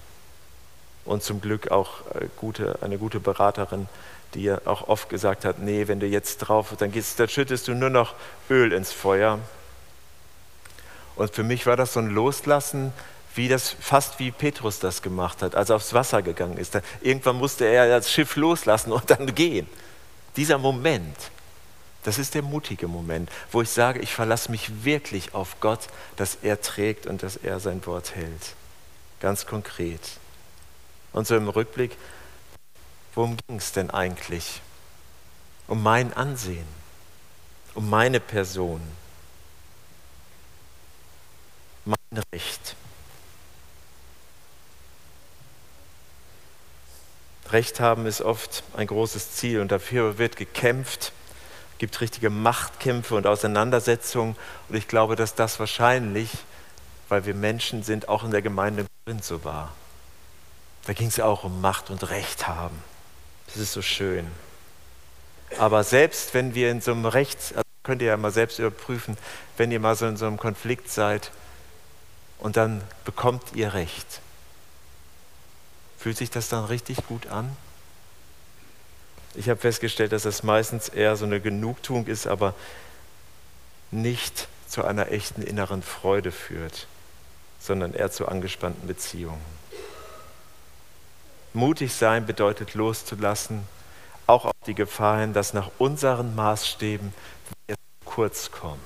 Und 1.06 1.24
zum 1.24 1.42
Glück 1.42 1.72
auch 1.72 2.06
äh, 2.14 2.28
gute, 2.38 2.78
eine 2.82 2.98
gute 2.98 3.20
Beraterin, 3.20 3.88
die 4.36 4.44
ja 4.44 4.62
auch 4.66 4.88
oft 4.88 5.10
gesagt 5.10 5.44
hat, 5.46 5.60
nee, 5.60 5.88
wenn 5.88 6.00
du 6.00 6.06
jetzt 6.06 6.38
drauf, 6.38 6.74
dann, 6.78 6.92
gehst, 6.92 7.20
dann 7.20 7.28
schüttest 7.28 7.68
du 7.68 7.74
nur 7.74 7.90
noch 7.90 8.14
Öl 8.50 8.72
ins 8.72 8.92
Feuer. 8.92 9.40
Und 11.16 11.34
für 11.34 11.44
mich 11.44 11.66
war 11.66 11.76
das 11.76 11.94
so 11.94 12.00
ein 12.00 12.10
Loslassen 12.10 12.94
wie 13.36 13.48
das 13.48 13.76
fast 13.80 14.20
wie 14.20 14.32
Petrus 14.32 14.80
das 14.80 15.02
gemacht 15.02 15.42
hat, 15.42 15.56
als 15.56 15.70
er 15.70 15.78
aufs 15.78 15.94
Wasser 15.94 16.22
gegangen 16.22 16.58
ist. 16.58 16.78
Irgendwann 17.02 17.38
musste 17.38 17.66
er 17.66 17.88
das 17.88 18.12
Schiff 18.12 18.36
loslassen 18.36 18.92
und 18.92 19.10
dann 19.10 19.34
gehen. 19.34 19.68
Dieser 20.36 20.58
Moment, 20.58 21.18
das 22.04 22.20
ist 22.20 22.36
der 22.36 22.42
mutige 22.42 22.88
Moment, 22.88 23.30
wo 23.52 23.62
ich 23.62 23.70
sage, 23.70 24.00
ich 24.00 24.14
verlasse 24.14 24.52
mich 24.52 24.84
wirklich 24.84 25.34
auf 25.34 25.60
Gott, 25.62 25.88
dass 26.16 26.38
er 26.42 26.62
trägt 26.62 27.08
und 27.08 27.24
dass 27.24 27.38
er 27.38 27.60
sein 27.60 27.86
Wort 27.86 28.16
hält. 28.16 28.56
Ganz 29.24 29.46
konkret. 29.46 30.02
Und 31.14 31.26
so 31.26 31.38
im 31.38 31.48
Rückblick, 31.48 31.96
worum 33.16 33.38
ging 33.48 33.56
es 33.56 33.72
denn 33.72 33.90
eigentlich? 33.90 34.60
Um 35.66 35.82
mein 35.82 36.12
Ansehen, 36.12 36.68
um 37.74 37.90
meine 37.90 38.20
Person, 38.20 38.82
mein 41.86 42.24
Recht. 42.34 42.76
Recht 47.50 47.80
haben 47.80 48.06
ist 48.06 48.22
oft 48.22 48.64
ein 48.76 48.88
großes 48.88 49.36
Ziel 49.36 49.62
und 49.62 49.72
dafür 49.72 50.18
wird 50.18 50.36
gekämpft. 50.36 51.14
Gibt 51.78 52.02
richtige 52.02 52.30
Machtkämpfe 52.30 53.16
und 53.16 53.26
Auseinandersetzungen. 53.26 54.36
Und 54.68 54.76
ich 54.76 54.90
glaube, 54.90 55.16
dass 55.16 55.34
das 55.34 55.62
wahrscheinlich, 55.62 56.30
weil 57.08 57.26
wir 57.26 57.36
Menschen 57.36 57.84
sind, 57.84 58.10
auch 58.10 58.26
in 58.26 58.32
der 58.32 58.42
Gemeinde 58.42 58.86
so 59.22 59.44
war. 59.44 59.74
Da 60.86 60.94
ging 60.94 61.08
es 61.08 61.20
auch 61.20 61.44
um 61.44 61.62
Macht 61.62 61.90
und 61.90 62.10
Recht 62.10 62.48
haben. 62.48 62.82
Das 63.48 63.58
ist 63.58 63.74
so 63.74 63.82
schön. 63.82 64.28
Aber 65.58 65.84
selbst 65.84 66.34
wenn 66.34 66.56
wir 66.56 66.72
in 66.72 66.82
so 66.82 66.92
einem 66.92 67.06
Rechts, 67.06 67.52
also 67.52 67.64
könnt 67.84 68.02
ihr 68.02 68.10
ja 68.10 68.18
mal 68.18 68.32
selbst 68.32 68.60
überprüfen, 68.60 69.18
wenn 69.58 69.72
ihr 69.72 69.80
mal 69.80 69.96
so 69.96 70.08
in 70.08 70.18
so 70.18 70.26
einem 70.26 70.38
Konflikt 70.38 70.90
seid 70.90 71.32
und 72.40 72.58
dann 72.58 72.82
bekommt 73.06 73.54
ihr 73.54 73.74
Recht 73.74 74.22
Fühlt 76.04 76.18
sich 76.18 76.30
das 76.30 76.50
dann 76.50 76.66
richtig 76.66 77.08
gut 77.08 77.28
an? 77.28 77.56
Ich 79.36 79.48
habe 79.48 79.58
festgestellt, 79.58 80.12
dass 80.12 80.24
das 80.24 80.44
meistens 80.44 80.90
eher 80.90 81.16
so 81.16 81.24
eine 81.24 81.40
Genugtuung 81.40 82.08
ist, 82.08 82.28
aber 82.28 82.54
nicht 83.90 84.50
zu 84.68 84.84
einer 84.84 85.14
echten 85.14 85.42
inneren 85.42 85.82
Freude 85.82 86.34
führt, 86.34 86.88
sondern 87.64 87.94
eher 87.94 88.12
zu 88.12 88.28
angespannten 88.28 88.88
Beziehungen. 88.88 89.42
Mutig 91.54 91.94
sein 91.94 92.26
bedeutet 92.26 92.74
loszulassen, 92.74 93.64
auch 94.28 94.46
auf 94.46 94.54
die 94.66 94.76
Gefahr 94.76 95.22
hin, 95.22 95.34
dass 95.34 95.54
nach 95.54 95.72
unseren 95.78 96.36
Maßstäben 96.36 97.14
wir 97.68 97.76
kurz 98.04 98.52
kommen. 98.52 98.82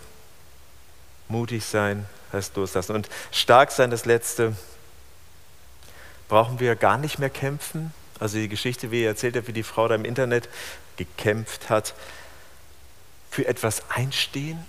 Mutig 1.27 1.65
sein 1.65 2.05
heißt 2.31 2.55
loslassen. 2.55 2.95
Und 2.95 3.09
stark 3.31 3.71
sein, 3.71 3.89
das 3.89 4.05
Letzte, 4.05 4.55
brauchen 6.27 6.59
wir 6.59 6.75
gar 6.75 6.97
nicht 6.97 7.19
mehr 7.19 7.29
kämpfen. 7.29 7.93
Also 8.19 8.37
die 8.37 8.49
Geschichte, 8.49 8.91
wie 8.91 9.01
ihr 9.01 9.07
erzählt 9.07 9.37
habt, 9.37 9.47
wie 9.47 9.53
die 9.53 9.63
Frau 9.63 9.87
da 9.87 9.95
im 9.95 10.05
Internet 10.05 10.49
gekämpft 10.97 11.69
hat, 11.69 11.95
für 13.31 13.47
etwas 13.47 13.89
einstehen. 13.89 14.63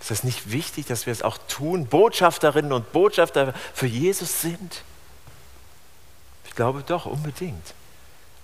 Ist 0.00 0.10
das 0.10 0.24
nicht 0.24 0.52
wichtig, 0.52 0.86
dass 0.86 1.06
wir 1.06 1.12
es 1.12 1.22
auch 1.22 1.38
tun? 1.48 1.86
Botschafterinnen 1.86 2.72
und 2.72 2.92
Botschafter 2.92 3.54
für 3.74 3.86
Jesus 3.86 4.40
sind? 4.42 4.82
Ich 6.46 6.54
glaube 6.54 6.82
doch, 6.86 7.06
unbedingt. 7.06 7.74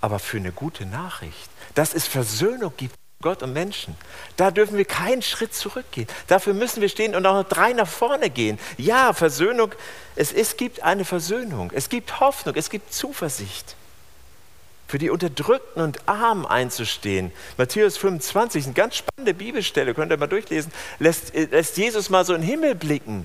Aber 0.00 0.18
für 0.18 0.38
eine 0.38 0.52
gute 0.52 0.86
Nachricht, 0.86 1.50
dass 1.74 1.94
es 1.94 2.06
Versöhnung 2.06 2.72
gibt 2.76 2.96
Gott 3.22 3.42
und 3.42 3.54
Menschen. 3.54 3.96
Da 4.36 4.50
dürfen 4.50 4.76
wir 4.76 4.84
keinen 4.84 5.22
Schritt 5.22 5.54
zurückgehen. 5.54 6.08
Dafür 6.26 6.52
müssen 6.52 6.82
wir 6.82 6.88
stehen 6.90 7.14
und 7.14 7.24
auch 7.24 7.42
noch 7.42 7.48
drei 7.48 7.72
nach 7.72 7.88
vorne 7.88 8.28
gehen. 8.28 8.58
Ja, 8.76 9.14
Versöhnung, 9.14 9.74
es, 10.16 10.32
es 10.32 10.58
gibt 10.58 10.82
eine 10.82 11.06
Versöhnung, 11.06 11.70
es 11.72 11.88
gibt 11.88 12.20
Hoffnung, 12.20 12.54
es 12.56 12.68
gibt 12.68 12.92
Zuversicht. 12.92 13.76
Für 14.92 14.98
die 14.98 15.08
Unterdrückten 15.08 15.80
und 15.80 16.06
Armen 16.06 16.44
einzustehen. 16.44 17.32
Matthäus 17.56 17.96
25, 17.96 18.66
eine 18.66 18.74
ganz 18.74 18.96
spannende 18.96 19.32
Bibelstelle, 19.32 19.94
könnt 19.94 20.12
ihr 20.12 20.18
mal 20.18 20.26
durchlesen, 20.26 20.70
lässt, 20.98 21.34
lässt 21.34 21.78
Jesus 21.78 22.10
mal 22.10 22.26
so 22.26 22.34
in 22.34 22.42
den 22.42 22.50
Himmel 22.50 22.74
blicken. 22.74 23.24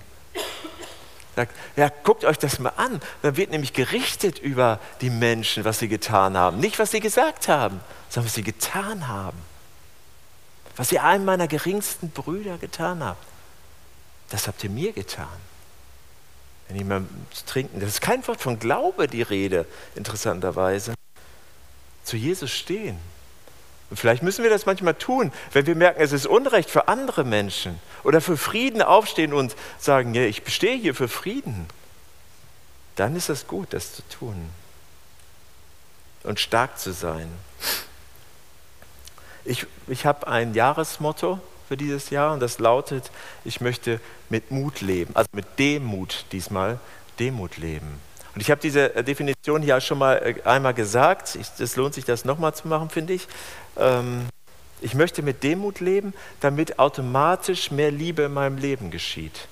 Sagt, 1.35 1.53
ja, 1.75 1.91
guckt 2.03 2.23
euch 2.23 2.39
das 2.39 2.59
mal 2.59 2.71
an. 2.77 3.01
Da 3.21 3.35
wird 3.35 3.51
nämlich 3.51 3.73
gerichtet 3.73 4.39
über 4.39 4.79
die 5.01 5.09
Menschen, 5.09 5.65
was 5.65 5.79
sie 5.79 5.89
getan 5.89 6.37
haben. 6.37 6.59
Nicht, 6.59 6.79
was 6.79 6.91
sie 6.91 7.01
gesagt 7.01 7.49
haben, 7.49 7.81
sondern 8.07 8.27
was 8.27 8.35
sie 8.35 8.43
getan 8.43 9.09
haben 9.09 9.37
was 10.77 10.91
ihr 10.91 11.03
einem 11.03 11.25
meiner 11.25 11.47
geringsten 11.47 12.11
Brüder 12.11 12.57
getan 12.59 13.03
habt, 13.03 13.25
das 14.29 14.47
habt 14.47 14.63
ihr 14.63 14.69
mir 14.69 14.93
getan. 14.93 15.27
Wenn 16.67 16.77
jemand 16.77 17.09
trinken, 17.47 17.79
das 17.79 17.89
ist 17.89 18.01
kein 18.01 18.25
Wort 18.27 18.41
von 18.41 18.59
Glaube 18.59 19.07
die 19.07 19.23
Rede, 19.23 19.65
interessanterweise. 19.95 20.93
Zu 22.07 22.15
Jesus 22.15 22.51
stehen. 22.51 22.97
Und 23.89 23.97
vielleicht 23.97 24.23
müssen 24.23 24.43
wir 24.43 24.49
das 24.49 24.65
manchmal 24.65 24.93
tun, 24.93 25.33
wenn 25.51 25.65
wir 25.65 25.75
merken, 25.75 26.01
es 26.01 26.13
ist 26.13 26.25
Unrecht 26.25 26.69
für 26.69 26.87
andere 26.87 27.25
Menschen 27.25 27.79
oder 28.05 28.21
für 28.21 28.37
Frieden 28.37 28.81
aufstehen 28.81 29.33
und 29.33 29.57
sagen, 29.77 30.13
ja, 30.13 30.21
ich 30.21 30.43
bestehe 30.43 30.77
hier 30.77 30.95
für 30.95 31.09
Frieden. 31.09 31.67
Dann 32.95 33.17
ist 33.17 33.27
es 33.27 33.45
gut, 33.45 33.73
das 33.73 33.93
zu 33.93 34.03
tun 34.07 34.49
und 36.23 36.39
stark 36.39 36.79
zu 36.79 36.93
sein. 36.93 37.29
Ich, 39.43 39.65
ich 39.87 40.05
habe 40.05 40.27
ein 40.27 40.53
Jahresmotto 40.53 41.41
für 41.67 41.75
dieses 41.75 42.09
Jahr 42.09 42.33
und 42.33 42.39
das 42.39 42.59
lautet, 42.59 43.11
ich 43.43 43.59
möchte 43.59 43.99
mit 44.29 44.49
Mut 44.49 44.79
leben, 44.79 45.13
also 45.13 45.27
mit 45.33 45.59
Demut 45.59 46.23
diesmal, 46.31 46.79
Demut 47.19 47.57
leben. 47.57 48.06
Und 48.37 48.41
ich 48.41 48.51
habe 48.51 48.61
diese 48.61 48.95
äh, 48.95 49.03
Definition 49.03 49.63
hier 49.63 49.81
schon 49.81 49.97
mal 49.97 50.17
äh, 50.17 50.47
einmal 50.47 50.75
gesagt, 50.75 51.35
es 51.57 51.75
lohnt 51.75 51.95
sich 51.95 52.05
das 52.05 52.23
nochmal 52.23 52.53
zu 52.53 52.67
machen, 52.67 52.91
finde 52.91 53.13
ich. 53.13 53.27
Ähm, 53.77 54.27
ich 54.79 54.93
möchte 54.93 55.23
mit 55.23 55.41
Demut 55.41 55.79
leben, 55.79 56.13
damit 56.39 56.77
automatisch 56.77 57.71
mehr 57.71 57.89
Liebe 57.89 58.21
in 58.21 58.33
meinem 58.35 58.59
Leben 58.59 58.91
geschieht. 58.91 59.47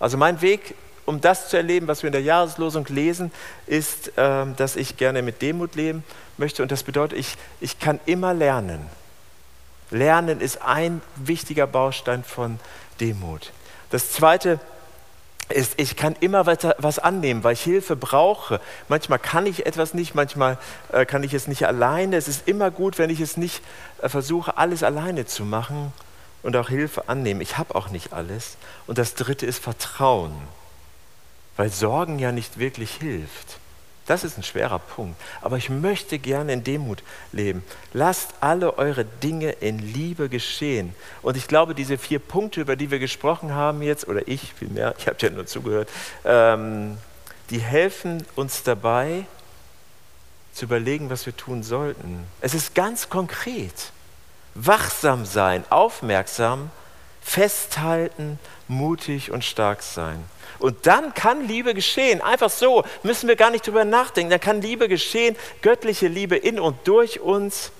Also 0.00 0.16
mein 0.16 0.40
Weg, 0.40 0.74
um 1.04 1.20
das 1.20 1.50
zu 1.50 1.58
erleben, 1.58 1.86
was 1.86 2.02
wir 2.02 2.08
in 2.08 2.12
der 2.12 2.22
Jahreslosung 2.22 2.86
lesen, 2.86 3.30
ist, 3.66 4.12
ähm, 4.16 4.56
dass 4.56 4.76
ich 4.76 4.96
gerne 4.96 5.20
mit 5.20 5.42
Demut 5.42 5.74
leben 5.74 6.02
möchte. 6.38 6.62
Und 6.62 6.72
das 6.72 6.82
bedeutet, 6.82 7.18
ich, 7.18 7.36
ich 7.60 7.78
kann 7.78 8.00
immer 8.06 8.32
lernen. 8.32 8.86
Lernen 9.90 10.40
ist 10.40 10.62
ein 10.62 11.02
wichtiger 11.16 11.66
Baustein 11.66 12.24
von 12.24 12.58
Demut. 13.00 13.52
Das 13.90 14.12
zweite 14.12 14.52
ist, 14.52 14.73
ich 15.50 15.96
kann 15.96 16.16
immer 16.20 16.46
weiter 16.46 16.74
was 16.78 16.98
annehmen, 16.98 17.44
weil 17.44 17.52
ich 17.52 17.62
Hilfe 17.62 17.96
brauche. 17.96 18.60
Manchmal 18.88 19.18
kann 19.18 19.46
ich 19.46 19.66
etwas 19.66 19.92
nicht, 19.92 20.14
manchmal 20.14 20.58
äh, 20.90 21.04
kann 21.04 21.22
ich 21.22 21.34
es 21.34 21.46
nicht 21.46 21.66
alleine. 21.66 22.16
Es 22.16 22.28
ist 22.28 22.48
immer 22.48 22.70
gut, 22.70 22.98
wenn 22.98 23.10
ich 23.10 23.20
es 23.20 23.36
nicht 23.36 23.62
äh, 24.00 24.08
versuche, 24.08 24.56
alles 24.56 24.82
alleine 24.82 25.26
zu 25.26 25.44
machen 25.44 25.92
und 26.42 26.56
auch 26.56 26.68
Hilfe 26.68 27.08
annehmen. 27.08 27.40
Ich 27.40 27.58
habe 27.58 27.74
auch 27.74 27.90
nicht 27.90 28.12
alles. 28.12 28.56
Und 28.86 28.98
das 28.98 29.14
dritte 29.14 29.44
ist 29.44 29.62
Vertrauen, 29.62 30.34
weil 31.56 31.70
Sorgen 31.70 32.18
ja 32.18 32.32
nicht 32.32 32.58
wirklich 32.58 32.92
hilft. 32.92 33.58
Das 34.06 34.22
ist 34.22 34.36
ein 34.36 34.42
schwerer 34.42 34.78
Punkt. 34.78 35.18
Aber 35.40 35.56
ich 35.56 35.70
möchte 35.70 36.18
gerne 36.18 36.52
in 36.52 36.62
Demut 36.62 37.02
leben. 37.32 37.64
Lasst 37.92 38.30
alle 38.40 38.76
eure 38.76 39.04
Dinge 39.04 39.50
in 39.50 39.78
Liebe 39.78 40.28
geschehen. 40.28 40.94
Und 41.22 41.36
ich 41.36 41.48
glaube, 41.48 41.74
diese 41.74 41.96
vier 41.96 42.18
Punkte, 42.18 42.60
über 42.60 42.76
die 42.76 42.90
wir 42.90 42.98
gesprochen 42.98 43.54
haben 43.54 43.80
jetzt, 43.80 44.06
oder 44.06 44.28
ich 44.28 44.52
vielmehr, 44.54 44.94
ich 44.98 45.06
habe 45.06 45.16
ja 45.20 45.30
nur 45.30 45.46
zugehört, 45.46 45.88
ähm, 46.24 46.98
die 47.50 47.60
helfen 47.60 48.26
uns 48.36 48.62
dabei, 48.62 49.26
zu 50.52 50.66
überlegen, 50.66 51.10
was 51.10 51.26
wir 51.26 51.36
tun 51.36 51.62
sollten. 51.62 52.24
Es 52.40 52.54
ist 52.54 52.74
ganz 52.74 53.08
konkret. 53.08 53.90
Wachsam 54.54 55.26
sein, 55.26 55.64
aufmerksam, 55.68 56.70
festhalten, 57.24 58.38
mutig 58.68 59.32
und 59.32 59.44
stark 59.44 59.82
sein. 59.82 60.22
Und 60.58 60.86
dann 60.86 61.14
kann 61.14 61.46
Liebe 61.48 61.74
geschehen. 61.74 62.20
Einfach 62.20 62.50
so, 62.50 62.84
müssen 63.02 63.28
wir 63.28 63.36
gar 63.36 63.50
nicht 63.50 63.66
drüber 63.66 63.84
nachdenken. 63.84 64.30
Dann 64.30 64.40
kann 64.40 64.62
Liebe 64.62 64.88
geschehen, 64.88 65.34
göttliche 65.62 66.06
Liebe 66.06 66.36
in 66.36 66.60
und 66.60 66.76
durch 66.86 67.20
uns. 67.20 67.72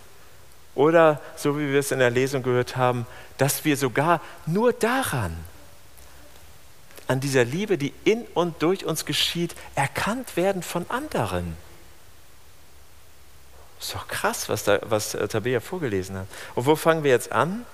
Oder, 0.74 1.20
so 1.37 1.57
wie 1.59 1.70
wir 1.70 1.78
es 1.78 1.92
in 1.92 2.00
der 2.00 2.11
Lesung 2.11 2.42
gehört 2.42 2.76
haben, 2.76 3.07
dass 3.38 3.64
wir 3.64 3.76
sogar 3.76 4.20
nur 4.46 4.72
daran, 4.72 5.37
an 7.07 7.20
dieser 7.20 7.44
Liebe, 7.44 7.76
die 7.76 7.92
in 8.04 8.22
und 8.35 8.62
durch 8.62 8.85
uns 8.87 9.04
geschieht, 9.04 9.54
erkannt 9.74 10.37
werden 10.37 10.62
von 10.62 10.87
anderen. 10.88 11.57
ist 13.78 13.94
doch 13.94 14.09
krass, 14.09 14.48
was, 14.48 14.64
da, 14.64 14.80
was 14.83 15.11
Tabea 15.12 15.61
vorgelesen 15.61 16.16
hat. 16.16 16.26
Und 16.54 16.64
wo 16.64 16.74
fangen 16.76 17.04
wir 17.04 17.11
jetzt 17.11 17.30
an? 17.30 17.66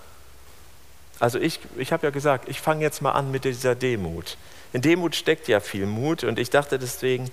Also 1.21 1.39
ich, 1.39 1.61
ich 1.77 1.93
habe 1.93 2.07
ja 2.07 2.11
gesagt, 2.11 2.49
ich 2.49 2.61
fange 2.61 2.83
jetzt 2.83 3.03
mal 3.03 3.13
an 3.13 3.31
mit 3.31 3.45
dieser 3.45 3.75
Demut. 3.75 4.39
In 4.73 4.81
Demut 4.81 5.15
steckt 5.15 5.49
ja 5.49 5.61
viel 5.61 5.87
Mut 5.87 6.25
und 6.25 6.39
ich 6.39 6.49
dachte 6.51 6.79
deswegen, 6.79 7.31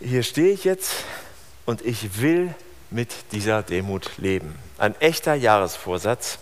hier 0.00 0.22
stehe 0.22 0.52
ich 0.52 0.64
jetzt 0.64 1.04
und 1.66 1.84
ich 1.84 2.20
will 2.20 2.54
mit 2.90 3.32
dieser 3.32 3.62
Demut 3.62 4.10
leben. 4.16 4.58
Ein 4.78 4.98
echter 5.00 5.34
Jahresvorsatz 5.34 6.38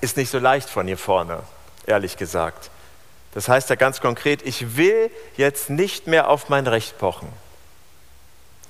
ist 0.00 0.16
nicht 0.16 0.30
so 0.30 0.38
leicht 0.38 0.68
von 0.68 0.86
hier 0.86 0.98
vorne, 0.98 1.42
ehrlich 1.86 2.16
gesagt. 2.16 2.70
Das 3.34 3.48
heißt 3.48 3.70
ja 3.70 3.76
ganz 3.76 4.00
konkret, 4.00 4.42
ich 4.42 4.76
will 4.76 5.10
jetzt 5.36 5.70
nicht 5.70 6.06
mehr 6.06 6.28
auf 6.28 6.50
mein 6.50 6.66
Recht 6.66 6.98
pochen. 6.98 7.28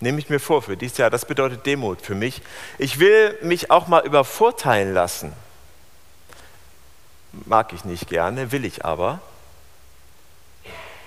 Nehme 0.00 0.18
ich 0.18 0.28
mir 0.28 0.40
vor 0.40 0.62
für 0.62 0.76
dieses 0.76 0.98
Jahr. 0.98 1.10
Das 1.10 1.24
bedeutet 1.24 1.64
Demut 1.64 2.00
für 2.00 2.14
mich. 2.14 2.42
Ich 2.78 2.98
will 2.98 3.36
mich 3.42 3.70
auch 3.70 3.88
mal 3.88 4.04
übervorteilen 4.04 4.92
lassen. 4.92 5.32
Mag 7.32 7.72
ich 7.72 7.84
nicht 7.84 8.08
gerne, 8.08 8.52
will 8.52 8.64
ich 8.64 8.84
aber. 8.84 9.20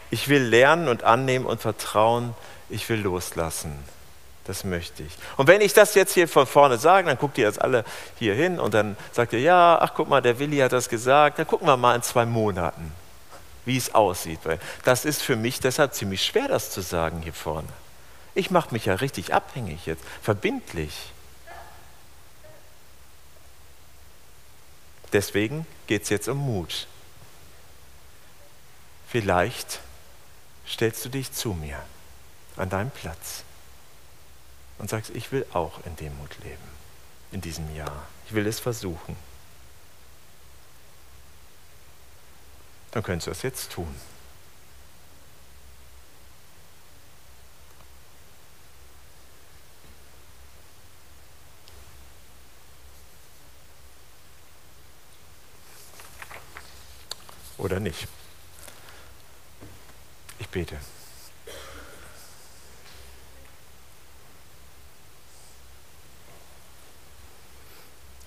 Ich 0.09 0.27
will 0.27 0.41
lernen 0.41 0.87
und 0.87 1.03
annehmen 1.03 1.45
und 1.45 1.61
vertrauen. 1.61 2.33
Ich 2.69 2.87
will 2.89 3.01
loslassen. 3.01 3.77
Das 4.45 4.63
möchte 4.63 5.01
ich. 5.01 5.11
Und 5.37 5.47
wenn 5.47 5.61
ich 5.61 5.73
das 5.73 5.95
jetzt 5.95 6.13
hier 6.13 6.27
von 6.27 6.45
vorne 6.45 6.77
sage, 6.77 7.07
dann 7.07 7.17
guckt 7.17 7.37
ihr 7.37 7.45
jetzt 7.45 7.61
alle 7.61 7.83
hier 8.19 8.35
hin 8.35 8.59
und 8.59 8.75
dann 8.75 8.95
sagt 9.11 9.33
ihr, 9.33 9.39
ja, 9.39 9.77
ach 9.81 9.93
guck 9.95 10.07
mal, 10.07 10.21
der 10.21 10.37
Willi 10.37 10.57
hat 10.57 10.71
das 10.71 10.87
gesagt, 10.87 11.39
dann 11.39 11.47
gucken 11.47 11.67
wir 11.67 11.77
mal 11.77 11.95
in 11.95 12.03
zwei 12.03 12.27
Monaten, 12.27 12.91
wie 13.65 13.75
es 13.75 13.95
aussieht. 13.95 14.39
Weil 14.43 14.59
das 14.83 15.03
ist 15.03 15.23
für 15.23 15.35
mich 15.35 15.59
deshalb 15.59 15.95
ziemlich 15.95 16.23
schwer, 16.23 16.47
das 16.47 16.69
zu 16.69 16.81
sagen 16.81 17.21
hier 17.23 17.33
vorne. 17.33 17.67
Ich 18.35 18.51
mache 18.51 18.71
mich 18.71 18.85
ja 18.85 18.95
richtig 18.95 19.33
abhängig 19.33 19.87
jetzt, 19.87 20.03
verbindlich. 20.21 20.93
Deswegen 25.11 25.65
geht 25.87 26.03
es 26.03 26.09
jetzt 26.09 26.27
um 26.27 26.37
Mut. 26.37 26.87
Vielleicht 29.07 29.79
stellst 30.67 31.05
du 31.05 31.09
dich 31.09 31.31
zu 31.31 31.53
mir 31.53 31.83
an 32.57 32.69
deinem 32.69 32.91
Platz 32.91 33.43
und 34.77 34.89
sagst, 34.89 35.11
ich 35.15 35.31
will 35.31 35.45
auch 35.53 35.85
in 35.85 35.95
Demut 35.95 36.37
leben 36.43 36.75
in 37.31 37.41
diesem 37.41 37.73
Jahr. 37.75 38.07
Ich 38.27 38.33
will 38.33 38.47
es 38.47 38.59
versuchen. 38.59 39.15
Dann 42.91 43.03
könntest 43.03 43.27
du 43.27 43.31
es 43.31 43.41
jetzt 43.41 43.71
tun. 43.71 43.93
Oder 57.65 57.79
nicht. 57.79 58.07
Ich 60.37 60.47
bete. 60.49 60.75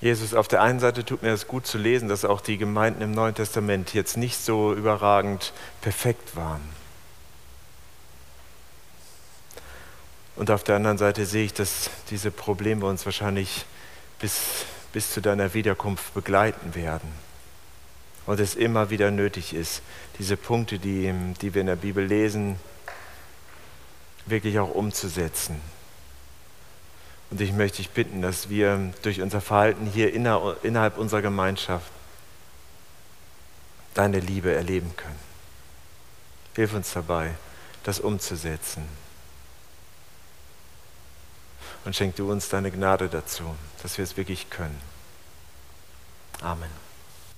Jesus, 0.01 0.35
auf 0.35 0.48
der 0.48 0.61
einen 0.61 0.81
Seite 0.81 1.05
tut 1.05 1.22
mir 1.22 1.31
das 1.31 1.46
gut 1.46 1.68
zu 1.68 1.79
lesen, 1.79 2.09
dass 2.09 2.24
auch 2.24 2.40
die 2.40 2.59
Gemeinden 2.59 3.01
im 3.01 3.12
Neuen 3.12 3.37
Testament 3.37 3.94
jetzt 3.94 4.16
nicht 4.16 4.38
so 4.38 4.74
überragend 4.74 5.53
perfekt 5.83 6.35
waren. 6.35 6.68
Und 10.35 10.51
auf 10.51 10.64
der 10.64 10.74
anderen 10.74 10.98
Seite 10.98 11.27
sehe 11.27 11.44
ich, 11.44 11.55
dass 11.55 11.90
diese 12.11 12.33
Probleme 12.33 12.87
uns 12.87 13.05
wahrscheinlich 13.05 13.66
bis, 14.18 14.64
bis 14.92 15.12
zu 15.12 15.20
deiner 15.20 15.55
Wiederkunft 15.55 16.12
begleiten 16.12 16.74
werden. 16.74 17.28
Und 18.29 18.41
es 18.41 18.57
immer 18.57 18.91
wieder 18.91 19.11
nötig 19.11 19.55
ist, 19.55 19.81
diese 20.19 20.37
Punkte, 20.37 20.79
die, 20.79 21.14
die 21.41 21.55
wir 21.55 21.62
in 21.62 21.67
der 21.67 21.77
Bibel 21.77 22.05
lesen, 22.05 22.61
wirklich 24.27 24.59
auch 24.59 24.69
umzusetzen. 24.69 25.59
Und 27.31 27.41
ich 27.41 27.55
möchte 27.55 27.79
dich 27.79 27.88
bitten, 27.88 28.21
dass 28.21 28.51
wir 28.51 28.93
durch 29.01 29.23
unser 29.23 29.41
Verhalten 29.41 29.87
hier 29.87 30.12
innerhalb 30.12 30.99
unserer 30.99 31.23
Gemeinschaft 31.23 31.91
deine 33.95 34.21
Liebe 34.21 34.55
erleben 34.55 34.95
können. 34.95 35.19
Hilf 36.55 36.75
uns 36.75 36.93
dabei, 36.93 37.31
das 37.83 37.99
umzusetzen. 37.99 38.85
Und 41.87 41.97
schenk 41.97 42.17
du 42.17 42.31
uns 42.31 42.51
deine 42.51 42.71
Gnade 42.71 43.09
dazu, 43.09 43.57
dass 43.83 43.97
wir 43.97 44.05
es 44.05 44.19
wirklich 44.19 44.51
können. 44.51 44.79
Amen. 46.43 46.88